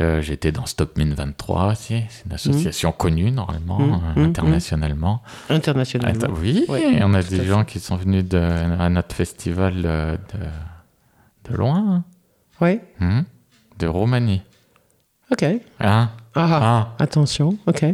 [0.00, 5.22] Euh, J'étais dans Stop Mine 23 aussi, c'est une association connue normalement, euh, mhm, internationalement.
[5.48, 6.26] Internationalement.
[6.40, 7.44] Oui, Ouais, on a des fait.
[7.44, 12.02] gens qui sont venus de, à notre festival de, de, de loin,
[12.60, 12.80] Oui.
[13.00, 13.24] hein, mhm,
[13.78, 14.42] de Roumanie.
[15.30, 15.44] Ok.
[15.44, 15.60] Hein?
[15.80, 16.60] Ah, ah.
[16.62, 17.56] Ah, Attention.
[17.66, 17.84] Ok.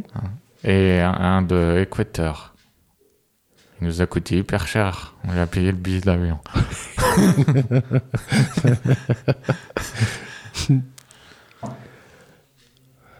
[0.64, 2.54] et un, un de Équateur.
[3.82, 5.14] Il nous a coûté hyper cher.
[5.28, 6.38] On lui a payé le billet d'avion.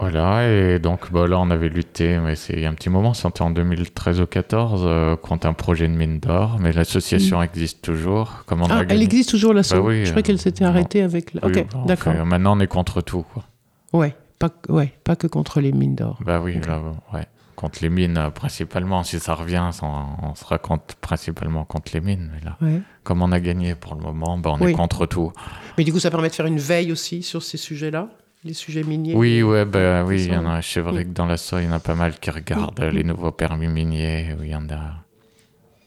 [0.01, 3.51] Voilà, et donc bah, là on avait lutté, mais c'est un petit moment, c'était en
[3.51, 8.45] 2013 ou 2014, euh, contre un projet de mine d'or, mais l'association existe toujours.
[8.47, 10.65] Comme on a Ah, elle existe toujours la Bah oui, Je croyais euh, qu'elle s'était
[10.65, 10.71] non.
[10.71, 11.35] arrêtée avec.
[11.35, 11.47] La...
[11.47, 12.15] Oui, ok, d'accord.
[12.27, 13.45] maintenant on est contre tout, quoi.
[13.93, 16.19] Ouais, pas, que- ouais, pas que contre les mines d'or.
[16.25, 16.81] Bah oui, là,
[17.13, 17.27] ouais.
[17.57, 19.03] Contre les mines, euh, principalement.
[19.05, 22.31] Si ça revient, on, on sera contre, principalement contre les mines.
[22.33, 22.81] Mais là, Ouais.
[23.05, 24.71] comme on a gagné pour le moment, bah, on Oui.
[24.71, 25.31] est contre tout.
[25.77, 28.09] Mais du coup, ça permet de faire une veille aussi sur ces sujets-là,
[28.45, 29.15] les sujets miniers.
[29.15, 30.63] Oui, ouais, bah, oui, il y en a.
[30.63, 33.05] C'est vrai que dans la soie, il y en a pas mal qui regardent les
[33.05, 34.35] nouveaux permis miniers.
[34.39, 35.05] où il y en a.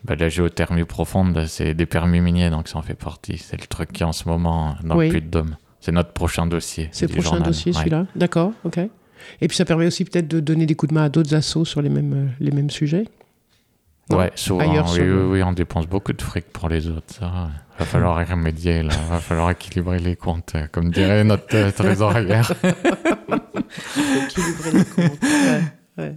[0.03, 3.37] Bah, la géothermie profonde, c'est des permis miniers, donc ça en fait partie.
[3.37, 5.05] C'est le truc qui est en ce moment dans Oui.
[5.07, 5.55] le Puy-de-Dôme.
[5.79, 6.89] C'est notre prochain dossier.
[6.91, 7.47] C'est le prochain journal.
[7.47, 7.77] dossier, Ouais.
[7.79, 8.05] celui-là.
[8.15, 8.77] D'accord, ok.
[9.39, 11.63] Et puis ça permet aussi peut-être de donner des coups de main à d'autres assos
[11.65, 13.05] sur les mêmes, euh, les mêmes sujets.
[14.09, 14.17] Non.
[14.17, 17.13] Ouais, souvent, Ailleurs oui, oui, oui, on dépense beaucoup de fric pour les autres.
[17.13, 17.49] Ça,
[17.79, 18.93] va falloir y remédier, là.
[19.09, 22.51] Va falloir équilibrer les comptes, euh, comme dirait notre euh, trésorière.
[24.25, 25.21] Équilibrer les comptes.
[25.23, 25.61] Ouais,
[25.97, 26.15] ouais.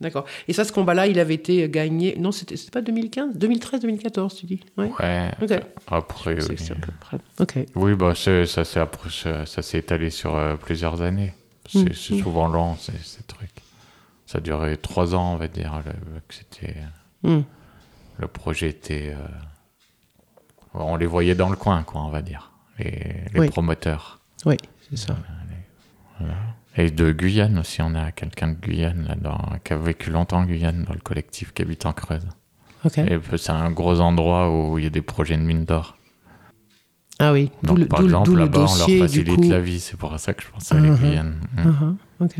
[0.00, 0.24] D'accord.
[0.48, 2.16] Et ça, ce combat-là, il avait été gagné.
[2.18, 4.60] Non, c'était c'était pas 2015 2013, 2014, tu dis?
[4.76, 4.90] Ouais.
[4.98, 5.30] Ouais.
[5.40, 5.60] Ok.
[5.86, 6.56] Après, oui.
[6.58, 7.18] c'est à peu près.
[7.38, 7.58] Ok.
[7.76, 11.32] Oui, bah, c'est- ça s'est après- ça, ça s'est étalé sur euh, plusieurs années.
[11.68, 11.92] C'est Mm.
[11.94, 13.48] c'est souvent long, ces, ces trucs.
[14.26, 15.82] Ça a duré trois ans, on va dire,
[16.28, 16.74] que c'était,
[17.24, 19.14] Le projet était...
[19.16, 19.26] euh,
[20.74, 23.48] on les voyait dans le coin, quoi, on va dire, les, les Oui.
[23.48, 24.20] promoteurs.
[24.46, 24.56] Oui,
[24.90, 25.16] c'est ça.
[26.76, 30.38] Et de Guyane aussi, on a quelqu'un de Guyane, là, dans, qui a vécu longtemps
[30.38, 32.26] en Guyane, dans le collectif qui habite en Creuse.
[32.84, 32.98] Ok.
[32.98, 35.96] Et c'est un gros endroit où il y a des projets de mines d'or.
[37.18, 39.50] Ah oui, Donc, par exemple, là-bas, on leur facilite coup.
[39.50, 39.78] la vie.
[39.80, 40.96] C'est pour ça que je pense à la Mhm.
[40.96, 41.40] Guyane.
[41.56, 41.68] Mm.
[41.68, 42.36] Uh-huh, Ok.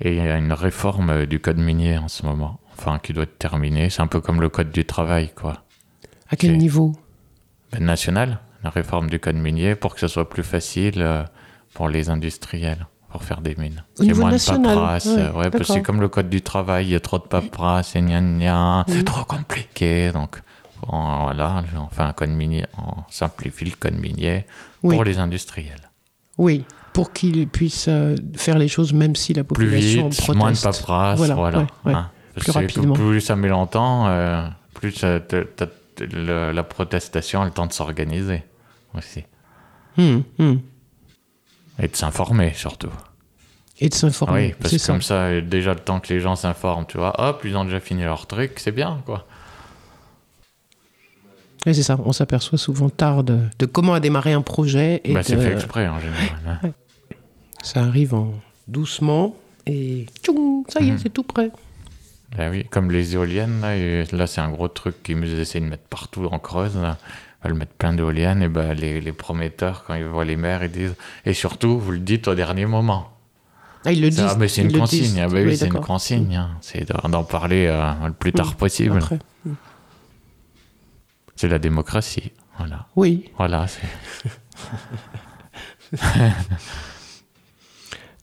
[0.00, 3.12] Et il y a une réforme euh, du code minier en ce moment, enfin qui
[3.12, 3.90] doit être terminée.
[3.90, 5.62] C'est un peu comme le code du travail, quoi.
[6.30, 6.92] À quel niveau?
[7.72, 11.22] Ben, national, la réforme du code minier pour que ce soit plus facile euh,
[11.74, 13.84] pour les industriels, pour faire des mines.
[14.00, 15.06] Au niveau moins national, de paperasse.
[15.06, 15.76] ouais, euh, ouais, parce que d'accord.
[15.76, 18.84] c'est comme le code du travail, il y a trop de paperasse et gna gna,
[18.88, 20.10] c'est trop compliqué.
[20.12, 20.40] Donc
[20.88, 24.44] on- voilà, on fait un code minier, on simplifie le code minier
[24.82, 24.96] Oui.
[24.96, 25.88] pour les industriels.
[26.36, 26.64] Oui.
[26.94, 30.34] Pour qu'ils puissent euh, faire les choses même si la Plus population vite, proteste.
[30.38, 31.58] moins de paperasse, Voilà, voilà.
[31.58, 31.92] ouais, ouais.
[31.92, 32.10] hein.
[32.34, 32.94] Plus Parce que rapidement.
[32.94, 38.42] Plus ça met longtemps, euh, plus le- la protestation a le temps de s'organiser
[38.96, 39.22] aussi.
[39.98, 40.60] Hum, hum.
[41.80, 42.90] Et de s'informer surtout.
[43.80, 44.48] Et de s'informer.
[44.48, 44.92] Oui, parce que ça.
[44.92, 47.80] comme ça, déjà le temps que les gens s'informent, tu vois, hop, ils ont déjà
[47.80, 49.26] fini leur truc, c'est bien, quoi.
[51.66, 51.98] Oui, c'est ça.
[52.04, 55.52] On s'aperçoit souvent tard de, de comment a démarré un projet et Bah, c'est fait
[55.52, 56.72] exprès en général.
[57.64, 57.66] Hein.
[57.72, 58.34] ça arrive en
[58.68, 59.34] doucement
[59.66, 60.98] et tchoum, ça y est, Mhm.
[60.98, 61.50] c'est tout prêt.
[62.36, 65.66] Bah oui, comme les éoliennes, là, et là c'est un gros truc qu'ils essaient de
[65.66, 66.76] mettre partout en Creuse.
[66.76, 66.98] Là.
[67.44, 70.64] Ils veulent mettre plein d'éoliennes, et ben les, les prometteurs, quand ils voient les maires,
[70.64, 70.94] ils disent
[71.26, 73.10] Et surtout, vous le dites au dernier moment.
[73.84, 74.20] Ah, ils le disent.
[74.26, 76.34] Ah, mais c'est ils une consigne, ah, bah oui, Oui, c'est une consigne.
[76.36, 76.50] hein.
[76.62, 78.54] C'est d'en parler euh, le plus tard Mhm.
[78.54, 78.96] possible.
[78.96, 79.18] Après.
[81.36, 82.32] C'est la démocratie.
[82.58, 82.86] Voilà.
[82.96, 83.30] Oui.
[83.36, 83.82] Voilà, c'est.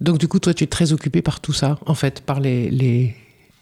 [0.01, 2.69] Donc du coup, toi, tu es très occupé par tout ça, en fait, par les,
[2.69, 3.15] les-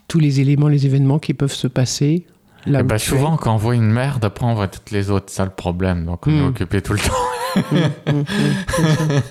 [0.08, 2.26] tous les éléments, les événements qui peuvent se passer.
[2.66, 2.98] Là es.
[2.98, 5.26] souvent, quand on voit une merde, après on voit toutes les autres.
[5.30, 6.06] C'est ça le problème.
[6.06, 6.48] Donc on est Mhm.
[6.48, 7.14] occupé tout le temps.
[8.06, 9.22] C'est ça.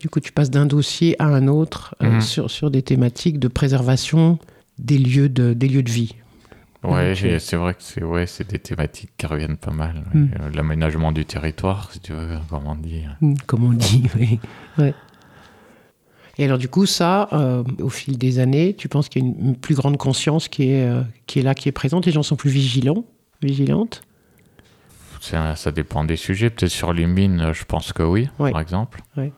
[0.00, 3.48] Du coup, tu passes d'un dossier à un autre euh, sur, sur des thématiques de
[3.48, 4.38] préservation
[4.78, 6.14] des lieux de, des lieux de vie.
[6.84, 7.16] Ouais, Ok.
[7.16, 10.04] j'ai- c'est vrai que c'est ouais, des thématiques qui reviennent pas mal.
[10.14, 10.20] ouais.
[10.40, 13.02] Euh, L'aménagement du territoire, si tu veux, comme on dit.
[13.22, 14.38] Hum, Comme on dit, oui.
[14.78, 14.94] Ouais.
[16.38, 19.28] Et alors du coup, ça, euh, au fil des années, tu penses qu'il y a
[19.28, 22.04] une, une plus grande conscience qui est, euh, qui est là, qui est présente?
[22.06, 23.04] Les gens sont plus vigilants,
[23.42, 24.02] vigilantes?
[25.20, 26.50] Ça, ça dépend des sujets.
[26.50, 28.52] Peut-être sur les mines, je pense que oui, Ouais.
[28.52, 29.00] par exemple.
[29.16, 29.32] Ouais.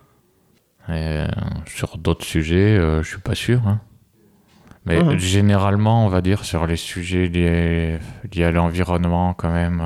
[0.88, 1.26] Et, euh,
[1.66, 3.66] sur d'autres sujets, euh, je suis pas sûr.
[3.66, 3.80] hein.
[4.86, 7.98] Mais généralement, on va dire sur les sujets liés,
[8.32, 9.82] liés à l'environnement, quand même,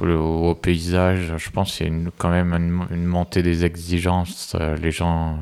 [0.00, 2.52] au, paysage, je pense qu'il y a quand même
[2.90, 4.54] une, montée des exigences.
[4.58, 5.38] Euh, les gens,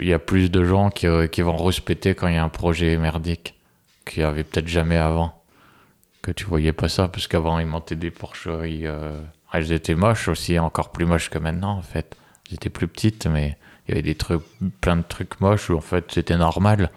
[0.00, 2.44] il y a plus de gens qui, euh, qui vont respecter quand il y a
[2.44, 3.54] un projet merdique
[4.04, 5.42] qu'il n'y avait peut-être jamais avant
[6.22, 8.86] que tu voyais pas ça, parce qu'avant ils montaient des porcheries.
[8.86, 9.20] euh,
[9.52, 12.16] Elles étaient moches aussi, encore plus moches que maintenant en fait.
[12.48, 14.42] Elles étaient plus petites, mais il y avait des trucs,
[14.80, 16.90] plein de trucs moches où en fait c'était normal.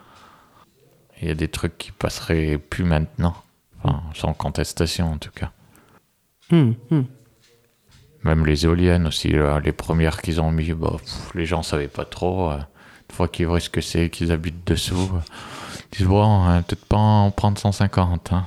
[1.21, 3.35] Il y a des trucs qui passeraient plus maintenant,
[3.83, 5.51] enfin sans contestation en tout cas.
[6.51, 7.05] Hum, hum.
[8.23, 9.33] Même les éoliennes aussi,
[9.63, 12.51] les premières qu'ils ont mis, bah, pff, les gens savaient pas trop.
[12.51, 12.57] euh,
[13.09, 15.19] une fois qu'ils voient ce que c'est, qu'ils habitent dessous, euh,
[15.93, 18.33] ils disent bon, euh, peut-être pas en prendre 150.
[18.33, 18.45] hein.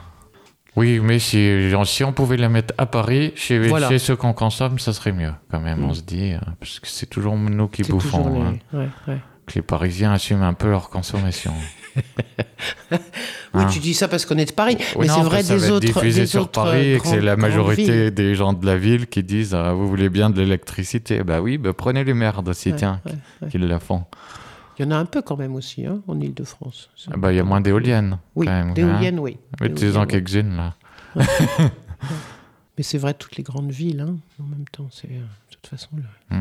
[0.76, 3.88] Oui, mais si, genre, si on pouvait la mettre à Paris, chez, Voilà.
[3.88, 6.86] chez ceux qu'on consomme, ça serait mieux quand même, on se dit, euh, parce que
[6.88, 8.34] c'est toujours nous qui bouffons.
[8.34, 8.58] les- hein.
[8.74, 9.18] ouais, ouais.
[9.46, 11.52] Que les Parisiens assument un peu leur consommation.
[13.52, 13.66] Oui, Hein.
[13.72, 15.72] tu dis ça parce qu'on est de Paris, mais c'est vrai ça des va être
[15.72, 15.86] autres.
[15.86, 19.08] diffusé des sur autres, Paris et que c'est la majorité des gens de la ville
[19.08, 22.70] qui disent ah, vous voulez bien de l'électricité bah oui bah prenez les merdes aussi
[22.70, 23.12] Ouais, tiens ouais,
[23.42, 23.48] ouais.
[23.48, 24.04] qu'ils la font
[24.78, 26.90] Il y en a un peu quand même aussi, hein, en Ile-de-France.
[27.10, 29.36] Ah bah il y a moins d'éoliennes Oui, d'éoliennes, oui.
[29.40, 29.56] hein.
[29.62, 30.06] mettez-en D'éoliennes, oui.
[30.08, 30.74] quelques-unes là
[32.78, 35.66] Mais c'est vrai, toutes les grandes villes, hein, en même temps, c'est euh, de toute
[35.66, 35.88] façon.
[35.96, 36.36] le-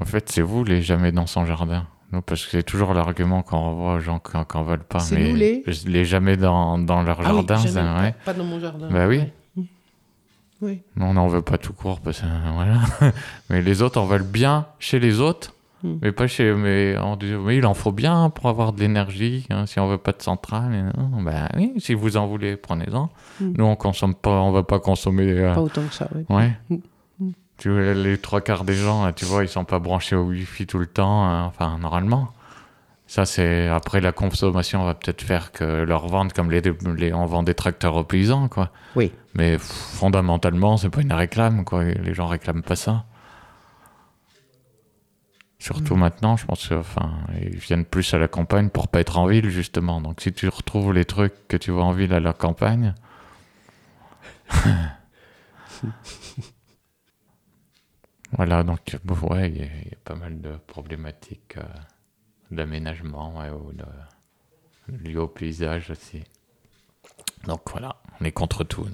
[0.00, 3.42] en fait c'est vous les jamais dans son jardin nous parce que c'est toujours l'argument
[3.42, 6.78] qu'on revoit aux gens quand, quand veulent pas C'est mais nous, les les jamais dans,
[6.78, 8.14] dans leur Ah oui, jardin jamais, pas- ouais.
[8.24, 8.88] pas dans mon jardin.
[8.90, 9.18] Bah oui.
[9.18, 9.32] ouais.
[9.56, 9.62] Mm.
[10.60, 10.80] Oui.
[10.96, 12.78] Nous, on n'en veut pas tout court parce que voilà
[13.50, 15.54] mais les autres en veulent bien chez les autres
[15.84, 15.98] Mm.
[16.02, 19.46] mais pas chez mais on dit mais il en faut bien pour avoir de l'énergie
[19.48, 23.10] hein, si on veut pas de centrale non, bah oui si vous en voulez prenez-en
[23.40, 23.52] Mm.
[23.56, 26.24] nous on consomme pas on va pas consommer euh, Pas autant que ça, oui.
[26.30, 26.76] ouais Mm.
[27.58, 30.78] Tu les trois quarts des gens tu vois ils sont pas branchés au wifi tout
[30.78, 32.28] le temps hein, enfin normalement
[33.06, 36.60] ça c'est après la consommation va peut-être faire que leur vente comme les,
[36.96, 39.10] les on vend des tracteurs aux paysans quoi Oui.
[39.34, 41.84] mais fondamentalement, c'est pas une réclame, quoi.
[41.84, 43.04] Les gens réclament pas ça.
[45.58, 46.00] Surtout Mm.
[46.00, 49.26] maintenant, je pense que, enfin, ils viennent plus à la campagne pour pas être en
[49.26, 50.00] ville, justement.
[50.02, 52.94] Donc, si tu retrouves les trucs que tu vois en ville à la campagne.
[58.36, 61.62] voilà, donc, bon, ouais, il y, a- il y a pas mal de problématiques euh,
[62.50, 63.84] d'aménagement, ouais, ou de,
[65.08, 66.22] liées au paysage aussi.
[67.46, 68.86] Donc, voilà, on est contre tout,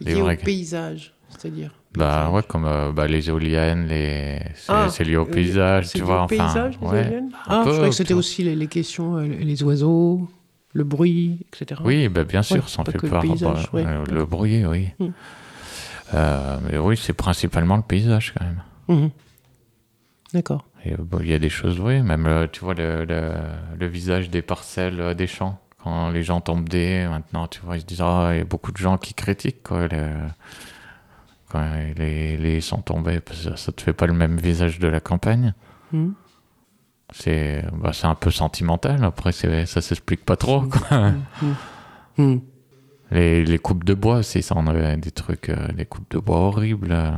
[0.00, 1.72] Lié au paysage, c'est-à-dire.
[1.94, 4.40] Bah ouais, comme euh, bah, les éoliennes, les...
[4.56, 6.20] c'est Ah, lié au euh, paysage, tu lié vois.
[6.20, 9.16] au enfin, paysage, les éoliennes Ah, peu, je croyais que c'était aussi les, les questions,
[9.18, 10.28] euh, les oiseaux,
[10.72, 11.80] le bruit, etc.
[11.84, 13.20] Oui, bah, bien sûr, ça en fait que le part.
[13.22, 14.04] paysage, bah, ouais.
[14.10, 14.88] Le bruit, oui.
[14.98, 15.06] Mm.
[16.14, 18.62] Euh, mais oui, c'est principalement le paysage quand même.
[18.88, 19.10] Mhm.
[20.34, 20.64] D'accord.
[20.86, 23.32] Euh, bon, il y a des choses, oui, même euh, tu vois le, le,
[23.78, 25.58] le visage des parcelles euh, des champs.
[25.82, 28.44] Quand les gens tombent des, maintenant, tu vois, ils se disent, ah, il y a
[28.44, 29.88] beaucoup de gens qui critiquent, quoi.
[29.88, 30.28] le-
[31.50, 31.62] quand
[31.98, 35.00] les, les sont tombés, parce que ça te fait pas le même visage de la
[35.00, 35.52] campagne.
[37.14, 40.62] C'est bah, c'est un peu sentimental, après c'est- ça s'explique pas trop.
[40.62, 41.12] quoi.
[42.16, 42.38] Hmm.
[43.10, 46.18] Les, les coupes de bois aussi, ça on avait des trucs, euh, des coupes de
[46.18, 46.92] bois horribles.
[46.92, 47.10] euh.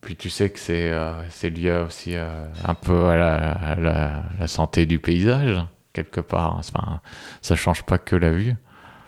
[0.00, 4.98] Puis tu sais que c'est euh, lié aussi euh, un peu à la santé du
[4.98, 6.56] paysage, quelque part.
[6.56, 7.00] Enfin,
[7.42, 8.54] ça change pas que la vue.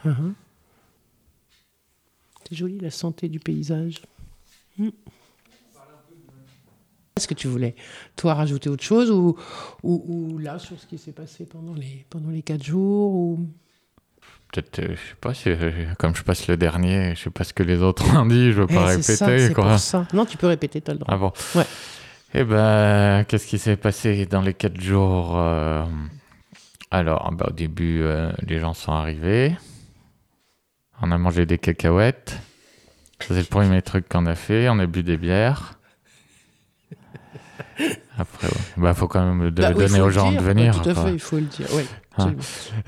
[0.05, 0.34] Uh-huh.
[2.49, 4.03] C'est joli la santé du paysage.
[4.78, 4.90] Hmm.
[7.16, 7.74] Est-ce que tu voulais,
[8.16, 9.36] toi, rajouter autre chose ou,
[9.82, 13.49] ou, ou là, sur ce qui s'est passé pendant les, pendant les quatre jours ou...
[14.55, 17.42] Peut-être, euh, je sais pas, si, euh, comme je passe le dernier, je sais pas
[17.42, 19.52] ce que les autres ont dit, je veux pas Eh, répéter.
[19.52, 19.64] quoi.
[19.70, 20.07] pour ça.
[20.12, 21.12] Non, tu peux répéter, t'as le droit.
[21.12, 21.64] Ah bon Ouais.
[22.34, 25.84] Eh ben, qu'est-ce qui s'est passé dans les quatre jours euh,
[26.92, 29.57] Alors, bah, au début, euh, les gens sont arrivés.
[31.02, 32.38] On a mangé des cacahuètes.
[33.20, 34.68] Ça, C'est le premier truc qu'on a fait.
[34.68, 35.78] On a bu des bières.
[38.16, 38.54] Après, ouais.
[38.76, 40.74] bah, faut quand même de- Bah oui, donner aux gens dire, de venir.
[40.76, 41.04] ouais, tout à quoi.
[41.06, 41.66] fait, il faut le dire.
[42.18, 42.34] Hein.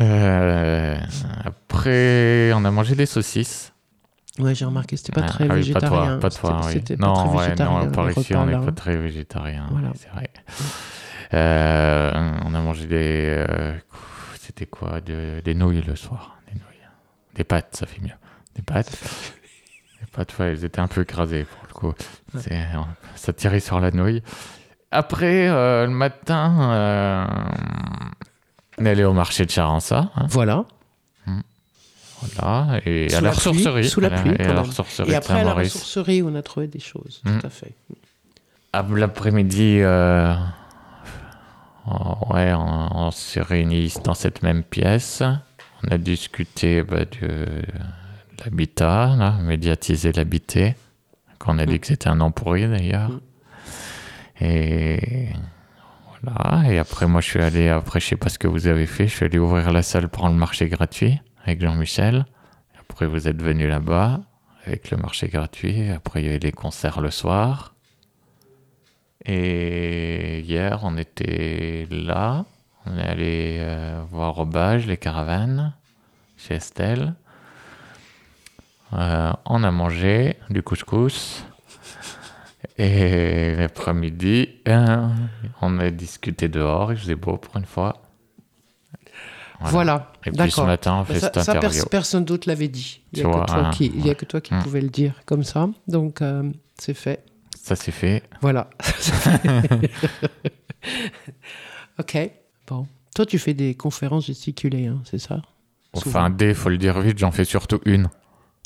[0.01, 0.97] Euh,
[1.45, 3.73] après, on a mangé des saucisses.
[4.39, 6.19] Ouais, j'ai remarqué, c'était pas Ah, très ah végétarien.
[6.19, 6.81] Pas toi, pas toi, oui.
[6.81, 7.85] Pas non, très ouais, végétarien.
[7.87, 9.67] non, par ici, on n'est pas très végétarien.
[9.71, 9.89] Voilà.
[9.89, 10.31] oui, C'est vrai.
[11.35, 12.13] Euh,
[12.45, 13.45] on a mangé des.
[13.49, 13.75] euh,
[14.41, 16.37] C'était quoi de- Des nouilles le soir.
[16.47, 16.87] Des nouilles.
[17.35, 18.15] Des pâtes, ça fait mieux.
[18.55, 18.93] Des pâtes.
[20.01, 21.95] Les pâtes, ouais, elles étaient un peu écrasées pour le coup.
[23.17, 24.23] Ça tirait sur la nouille.
[24.97, 27.27] Après, euh, le matin, euh,
[28.79, 30.11] on est allé au marché de Charança.
[30.17, 30.65] hein, Voilà.
[32.39, 33.89] voilà, et Sous à la, la pluie, ressourcerie.
[33.89, 36.67] sous la pluie, et à la ressourcerie Et après, à la ressourcerie, on a trouvé
[36.67, 37.21] des choses.
[37.25, 37.39] Mm.
[37.41, 37.73] Tout à fait.
[38.95, 40.35] L'après-midi, euh,
[41.89, 45.23] oh, ouais, on, on s'est réunis dans cette même pièce.
[45.85, 47.65] On a discuté bah, de, de
[48.45, 50.75] l'habitat, médiatiser l'habité.
[51.39, 51.79] Qu'on a dit Mm.
[51.81, 53.11] que c'était un nom pourri d'ailleurs.
[54.41, 55.29] Et
[56.23, 56.71] voilà.
[56.71, 59.07] Et après, moi, je suis allé, après, je sais pas ce que vous avez fait,
[59.07, 62.27] je suis allé ouvrir la salle pour le marché gratuit avec Jean-Michel.
[62.81, 64.21] Après, vous êtes venu là-bas
[64.67, 65.91] avec le marché gratuit.
[65.91, 67.75] Après, il y avait les concerts le soir.
[69.25, 72.45] Et hier, on était là.
[72.85, 75.75] On est allé euh, voir au Bage, les caravanes,
[76.37, 77.15] chez Estelle.
[78.93, 81.45] Euh, on a mangé du couscous.
[82.79, 85.09] Et l'après-midi, euh,
[85.63, 86.93] on a discuté dehors.
[86.93, 88.03] Il faisait beau pour une fois.
[89.61, 90.13] Voilà.
[90.27, 93.01] Et puis ce matin, on fait ça, cette personne d'autre l'avait dit.
[93.13, 94.63] Il n'y Tu a, vois, que toi hein, il a que toi qui Mm.
[94.63, 95.69] pouvais le dire comme ça.
[95.89, 97.25] Donc, euh, c'est fait.
[97.63, 98.23] Ça, c'est fait.
[98.43, 98.69] Voilà.
[101.99, 102.31] ok.
[102.67, 102.87] Bon.
[103.15, 105.41] Toi, tu fais des conférences gesticulées, hein, c'est ça?
[105.95, 108.09] Enfin, D, faut le dire vite, j'en fais surtout une.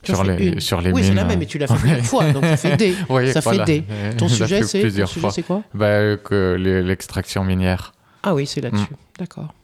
[0.03, 0.61] Tu Sur les, une.
[0.61, 2.77] sur les Oui, c'est la même, mais tu l'as fait plusieurs fois, donc ça fait
[2.77, 2.95] D.
[3.11, 3.67] Oui, ça voilà.
[3.67, 3.85] fait D.
[3.91, 6.17] Euh, Ton sujet, c'est quoi Bah,
[6.57, 7.93] l'extraction minière.
[8.23, 8.95] Ah oui, c'est là-dessus.
[9.19, 9.55] D'accord.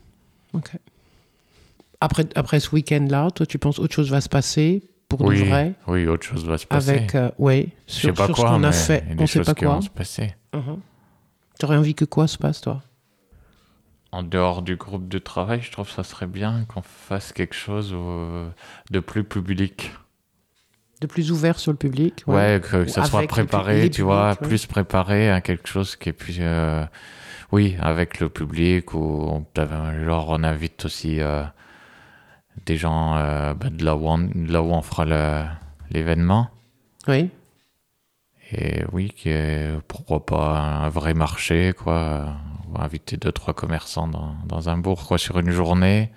[0.53, 0.71] Ok.
[1.99, 5.45] Après, après ce week-end-là, toi, tu penses autre chose va se passer pour oui, de
[5.45, 5.73] vrai?
[5.87, 6.89] oui, autre chose va se passer.
[6.91, 9.03] avec, euh, sais sur, pas sur quoi, ce qu'on a fait.
[9.17, 9.81] On sait pas quoi.
[9.81, 10.35] se passer.
[10.53, 10.79] Mhm.
[11.59, 12.83] T'aurais envie que quoi se passe, toi?
[14.11, 17.55] En dehors du groupe de travail, je trouve que ça serait bien qu'on fasse quelque
[17.55, 17.95] chose
[18.91, 19.91] de plus public.
[21.01, 24.29] De plus ouvert sur le public Ouais, que, que ça soit préparé, les tu vois,
[24.29, 24.47] ouais.
[24.47, 26.37] plus préparé à quelque chose qui est plus.
[26.39, 26.83] euh,
[27.51, 29.45] oui, avec le public, ou on-
[30.05, 31.43] genre on invite aussi euh,
[32.65, 35.05] des gens euh, bah, de, là où on, de là où on fera
[35.91, 36.49] l'événement.
[37.07, 37.29] Oui.
[38.51, 42.33] Et oui, qui est, pourquoi pas un vrai marché, quoi.
[42.69, 46.11] On va inviter deux, trois commerçants dans, dans un bourg, quoi, sur une journée.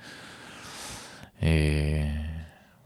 [1.42, 2.02] Et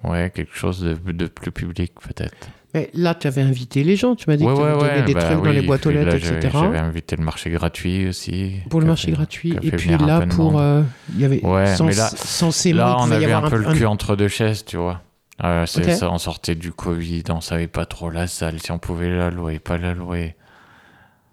[0.05, 2.37] ouais, quelque chose de, de plus public, peut-être.
[2.75, 4.17] Mais là, tu avais invité les gens.
[4.17, 5.55] Tu m'as dit Ouais, que tu ouais, avais donné ouais, des bah trucs dans oui,
[5.55, 6.49] les boîtes aux lettres, etc.
[6.53, 8.57] J'avais invité le marché gratuit aussi.
[8.69, 9.57] Pour le marché fait- gratuit.
[9.63, 10.59] Et puis là, pour.
[10.61, 10.83] euh,
[11.15, 11.45] Il y avait.
[11.45, 14.65] Ouais, sens- mais là- censément, Là, on avait un peu le cul entre deux chaises,
[14.65, 15.03] tu vois.
[15.45, 18.79] Euh, c'est ça, on sortait du Covid, on savait pas trop la salle, si on
[18.79, 20.35] pouvait la louer, pas la louer.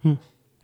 [0.04, 0.14] Hmm.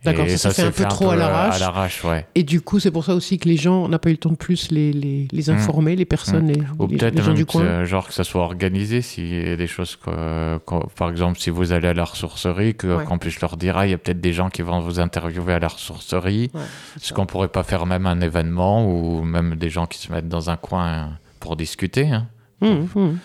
[0.04, 1.56] D'accord, ça s'est fait un peu trop à l'arrache.
[1.56, 2.24] À l'arrache, ouais.
[2.36, 4.18] Et du coup, c'est pour ça aussi que les gens, on n'a pas eu le
[4.18, 7.26] temps de plus les, les, les informer, les personnes, les, Ou les- peut-être les gens
[7.28, 7.62] même du que, coin.
[7.62, 11.50] euh, genre que ça soit organisé, y a des choses, que, que- par exemple, si
[11.50, 13.04] vous allez à la ressourcerie, que- Ouais.
[13.04, 15.54] qu'on puisse leur dire, ah, il y a peut-être des gens qui vont vous interviewer
[15.54, 16.50] à la ressourcerie.
[16.54, 16.60] Ouais,
[17.00, 17.14] ça.
[17.14, 20.48] qu'on pourrait pas faire même un événement ou même des gens qui se mettent dans
[20.48, 22.26] un coin pour discuter hein
[22.60, 23.18] Hum, hum.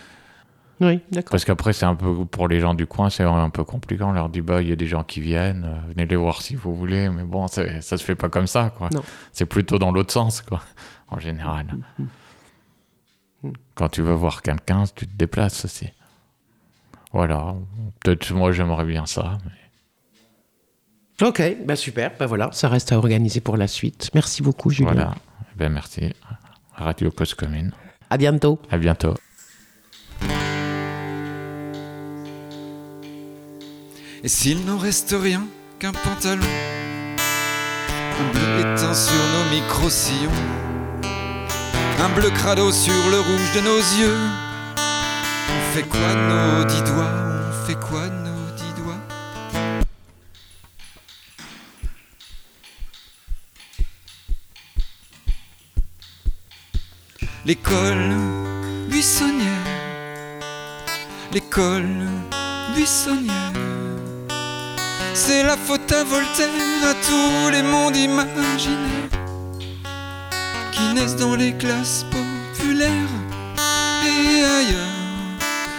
[0.82, 1.32] Oui, d'accord.
[1.32, 4.04] Parce qu'après, c'est un peu pour les gens du coin, c'est un peu compliqué.
[4.04, 6.42] On leur dit, bah, il y a des gens qui viennent, euh, venez les voir
[6.42, 7.10] si vous voulez.
[7.10, 8.90] Mais bon, ça se fait pas comme ça, quoi.
[8.92, 9.04] Non.
[9.32, 10.62] C'est plutôt dans l'autre sens, quoi,
[11.10, 11.68] en général.
[13.76, 15.90] Quand tu veux voir quelqu'un, tu te déplaces aussi.
[17.12, 17.56] Voilà.
[18.04, 19.38] Peut-être moi j'aimerais bien ça.
[21.22, 22.12] Ok, ben super.
[22.18, 24.10] Ben voilà, ça reste à organiser pour la suite.
[24.14, 24.94] Merci beaucoup, Julien.
[24.94, 25.16] Voilà.
[25.56, 26.14] Ben merci.
[26.74, 27.72] Radio Cause Commune.
[28.10, 28.60] À bientôt.
[28.72, 29.14] À bientôt.
[34.26, 35.46] Et s'il n'en reste rien
[35.80, 36.48] qu'un pantalon,
[37.18, 40.32] un bleu éteint sur nos micro-sillons,
[42.00, 44.18] un bleu crado sur le rouge de nos yeux,
[44.78, 47.12] on fait quoi nos dix doigts
[47.50, 49.02] On fait quoi nos dix doigts?
[57.46, 58.16] L'école
[58.88, 59.68] buissonnière,
[61.34, 62.08] l'école
[62.74, 63.73] buissonnière.
[65.16, 66.50] C'est la faute à Voltaire,
[66.90, 69.10] à tous les mondes imaginaires
[70.72, 72.90] qui naissent dans les classes populaires
[74.06, 75.38] et ailleurs,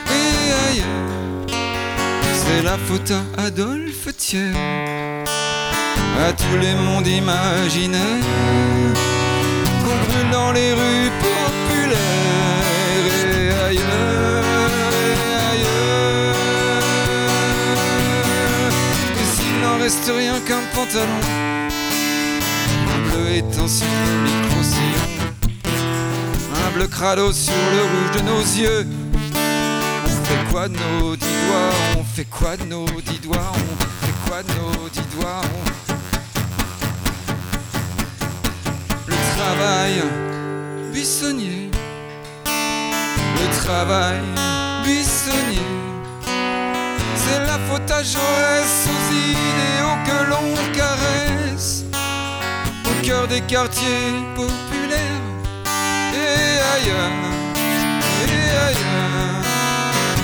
[0.08, 1.58] et ailleurs.
[2.32, 4.54] C'est la faute à Adolphe Thiers,
[6.28, 8.24] à tous les mondes imaginaires
[9.84, 12.33] qu'on brûle dans les rues populaires
[20.02, 21.20] rien qu'un pantalon,
[22.94, 25.08] un bleu étend sur le micro-sillon,
[26.66, 28.86] un bleu crado sur le rouge de nos yeux.
[30.04, 31.72] On fait quoi de nos dix doigts?
[31.98, 33.52] On fait quoi de nos dix doigts?
[33.54, 35.40] On fait quoi de nos dix doigts?
[35.42, 35.94] On-
[39.06, 40.02] Le travail
[40.92, 41.70] buissonnier,
[42.46, 44.20] le travail
[44.84, 45.83] buissonnier.
[47.24, 51.84] C'est la faute à Jaurès aux idéaux que l'on caresse.
[52.84, 55.22] Au cœur des quartiers populaires.
[56.14, 57.20] Et ailleurs,
[58.28, 59.44] et ailleurs.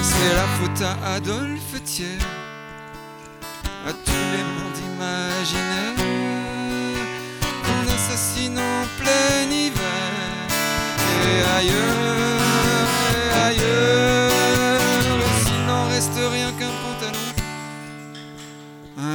[0.03, 2.25] C'est la faute à Adolphe Thiers,
[3.89, 6.01] à tous les mondes imaginaires.
[7.65, 10.13] Qu'on assassine en plein hiver.
[11.27, 12.20] Et ailleurs,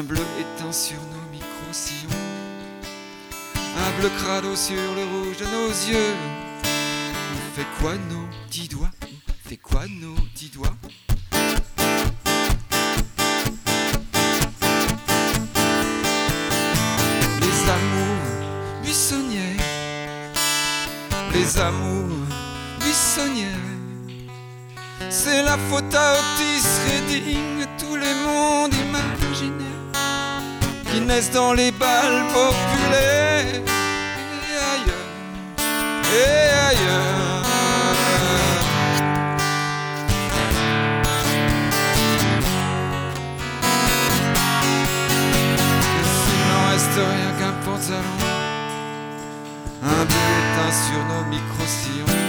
[0.05, 2.09] bleu éteint sur nos micro-sillons,
[3.77, 6.15] un bleu crado sur le rouge de nos yeux.
[6.63, 8.91] On fait quoi nos dix doigts?
[9.03, 10.75] On fait quoi nos dix doigts?
[17.41, 20.33] Les amours buissonnières,
[21.33, 22.27] les amours
[22.79, 23.49] buissonnières.
[25.09, 27.64] C'est la faute à Otis Redding,
[31.33, 33.61] dans les balles populaires.
[34.41, 35.09] Et ailleurs,
[36.11, 37.45] et ailleurs.
[46.11, 48.19] S'il n'en reste rien qu'un pantalon,
[49.83, 52.19] un éteint sur nos micro-sillons,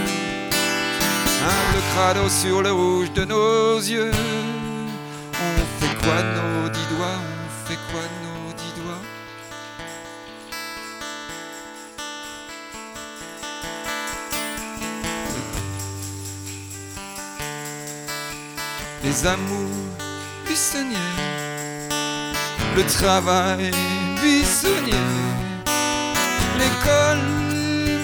[1.43, 4.13] un bleu crado sur le rouge de nos yeux.
[5.33, 7.21] On fait quoi nos dix doigts?
[7.23, 8.26] On fait quoi nos
[19.17, 19.97] Les amours
[20.47, 21.01] buissonnières
[22.77, 23.71] le travail
[24.21, 24.93] buissonnier,
[26.59, 27.25] l'école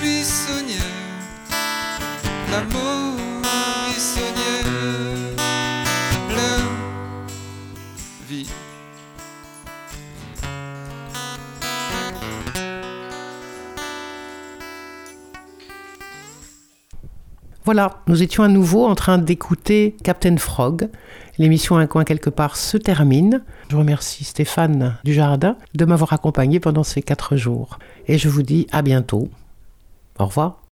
[0.01, 0.81] buissonnière,
[2.51, 2.82] l'amour
[17.65, 20.89] Voilà, nous étions à nouveau en train d'écouter Captain Frog.
[21.39, 23.41] L'émission Un coin quelque part se termine.
[23.71, 27.79] Je remercie Stéphane Dujardin de m'avoir accompagné pendant ces quatre jours.
[28.09, 29.29] Et je vous dis à bientôt.
[30.19, 30.59] Au revoir.